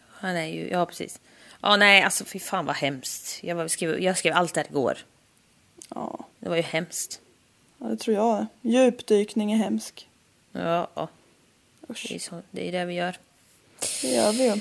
[0.09, 0.69] Han är ju...
[0.71, 1.21] Ja, precis.
[1.61, 3.43] Ja, nej, alltså fy fan vad hemskt.
[3.45, 4.99] Jag, skrev, jag skrev allt det här igår.
[5.95, 7.21] Ja, Det var ju hemskt.
[7.79, 8.47] ja, det tror jag.
[8.62, 10.08] Djupdykning är hemsk.
[10.59, 11.09] Ja.
[11.91, 13.17] Usch, Det är, så, det är det vi gör.
[14.03, 14.61] det gör vi ju.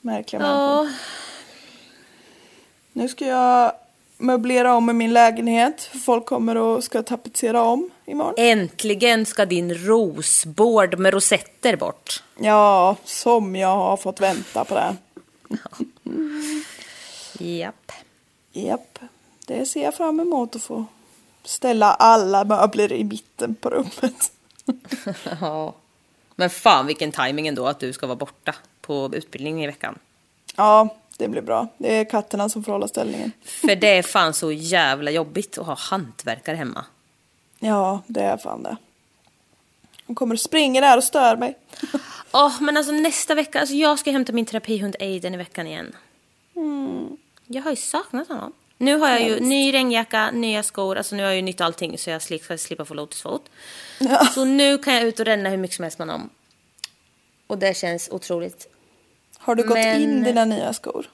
[0.00, 0.86] Märkliga människor.
[0.86, 0.88] Ja,
[2.92, 3.72] Nu ska jag
[4.18, 5.82] möblera om i min lägenhet.
[6.04, 8.34] Folk kommer och ska tapetsera om imorgon.
[8.36, 12.22] äntligen ska din rosbord med rosetter bort.
[12.38, 14.96] Ja, som jag har fått vänta på det.
[17.38, 17.92] Japp.
[18.52, 18.98] Japp,
[19.46, 20.84] det ser jag fram emot att få
[21.44, 24.32] ställa alla möbler i mitten på rummet.
[25.40, 25.74] Ja.
[26.36, 29.98] Men fan vilken timing ändå att du ska vara borta på utbildning i veckan.
[30.56, 31.68] Ja, det blir bra.
[31.78, 33.32] Det är katterna som får hålla ställningen.
[33.44, 36.84] För det är fan så jävla jobbigt att ha hantverkare hemma.
[37.58, 38.76] Ja, det är fan det.
[40.06, 41.58] De kommer och springer där och stör mig.
[42.32, 45.96] Åh, men alltså nästa vecka, alltså jag ska hämta min terapihund Aiden i veckan igen.
[47.46, 48.52] Jag har ju saknat honom.
[48.78, 51.98] Nu har jag ju ny regnjacka, nya skor, alltså nu har jag ju nytt allting
[51.98, 53.50] så jag ska slippa få lotusfot.
[54.34, 56.30] Så nu kan jag ut och ränna hur mycket som helst med honom.
[57.46, 58.68] Och det känns otroligt.
[59.38, 61.10] Har du gått Men- in dina nya skor?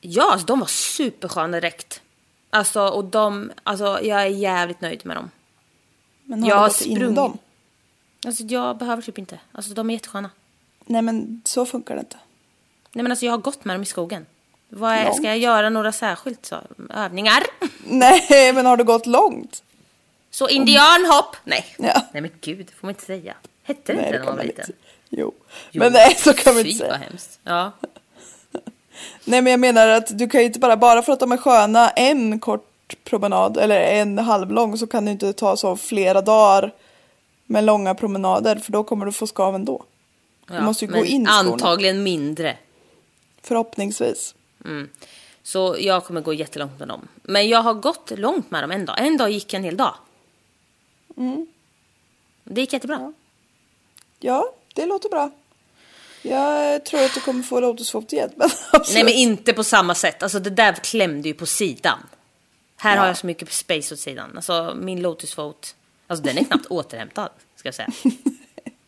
[0.00, 2.02] Ja, alltså de var supersköna direkt.
[2.50, 5.30] Alltså, och de, alltså jag är jävligt nöjd med dem.
[6.24, 7.16] Men har Jag du gått in sprungit.
[7.16, 7.38] dem?
[8.26, 9.38] Alltså jag behöver typ inte.
[9.52, 10.30] Alltså de är jättesköna.
[10.86, 12.18] Nej, men så funkar det inte.
[12.92, 14.26] Nej men alltså jag har gått med dem i skogen.
[14.74, 16.56] Vad är, ska jag göra några särskilt så,
[16.94, 17.42] övningar?
[17.84, 19.62] Nej, men har du gått långt?
[20.30, 21.36] Så indianhopp!
[21.44, 21.66] Nej.
[21.78, 22.02] Ja.
[22.12, 23.34] Nej men gud, det får man inte säga.
[23.62, 24.72] Hette det Nej, inte det när man var liten?
[25.08, 25.32] Jo.
[25.70, 25.78] Jo.
[25.78, 27.08] Men nej, så kan man inte vad säga.
[27.08, 27.38] hemskt.
[27.44, 27.72] Ja.
[29.24, 31.36] Nej, men jag menar att du kan ju inte bara, bara för att de är
[31.36, 36.72] sköna en kort promenad eller en halvlång så kan du inte ta så flera dagar
[37.46, 39.84] med långa promenader för då kommer du få skav ändå.
[40.48, 40.60] Du ja.
[40.62, 41.52] måste ju gå in i skorna.
[41.52, 42.56] Antagligen mindre.
[43.42, 44.34] Förhoppningsvis.
[45.42, 47.08] Så jag kommer gå jättelångt med dem.
[47.22, 48.96] Men jag har gått långt med dem en dag.
[49.06, 49.94] En dag gick en hel dag.
[52.44, 53.12] Det gick jättebra.
[54.18, 55.30] Ja, det låter bra.
[56.22, 58.30] Jag tror att du kommer få lotusfot igen.
[58.36, 58.94] Men absolut.
[58.94, 60.22] Nej men inte på samma sätt.
[60.22, 61.98] Alltså det där klämde ju på sidan.
[62.76, 63.08] Här har Ja.
[63.10, 64.30] jag så mycket space åt sidan.
[64.36, 65.74] Alltså min lotusfot.
[66.06, 67.30] Alltså den är knappt återhämtad.
[67.56, 67.88] Ska jag säga.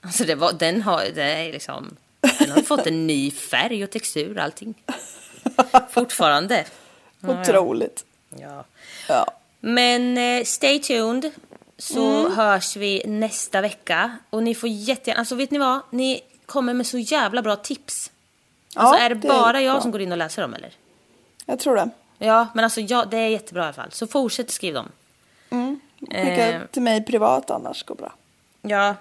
[0.01, 1.96] Alltså det var, den har, det är liksom,
[2.38, 4.74] den har fått en ny färg och textur och allting.
[5.90, 6.64] Fortfarande.
[7.22, 8.05] Otroligt.
[8.36, 8.64] Ja.
[9.09, 9.26] Ja.
[9.60, 11.31] Men eh, stay tuned
[11.78, 14.18] så hörs vi nästa vecka.
[14.31, 15.81] Och ni får jättegärna, alltså vet ni vad?
[15.90, 18.10] Ni kommer med så jävla bra tips.
[18.74, 19.82] Alltså är det, det är bara jag bra.
[19.82, 20.72] som går in och läser dem eller?
[21.47, 21.90] Jag tror det.
[22.18, 23.93] Ja, men alltså ja, det är jättebra i alla fall.
[23.93, 24.90] Så fortsätt skriva dem.
[26.01, 26.60] Skicka Eh.
[26.70, 28.12] till mig privat annars går bra.
[28.62, 28.94] Ja.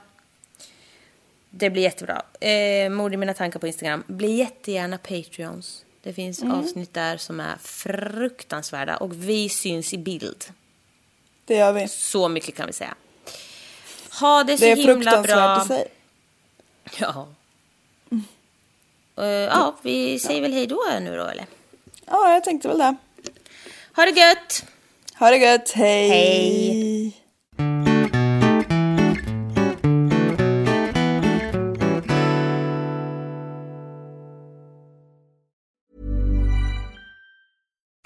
[1.49, 2.21] Det blir jättebra.
[2.39, 4.03] Eh, mord i mina tankar på Instagram.
[4.07, 5.85] Bli jättegärna Patreons.
[6.03, 6.59] Det finns Mm.
[6.59, 10.45] avsnitt där som är fruktansvärda och vi syns i bild.
[11.45, 11.87] Det gör vi.
[11.87, 12.95] Så mycket kan vi säga.
[14.21, 15.63] Ha det så Det är himla bra.
[15.63, 15.87] i sig.
[16.99, 17.27] Ja.
[19.17, 21.45] Eh, ja, vi säger väl hej då nu då eller?
[22.05, 22.95] Ja, jag tänkte väl det.
[23.95, 24.65] Ha det gött!
[25.19, 25.71] Ha det gött.
[25.71, 26.09] Hej.
[26.09, 27.22] Hej.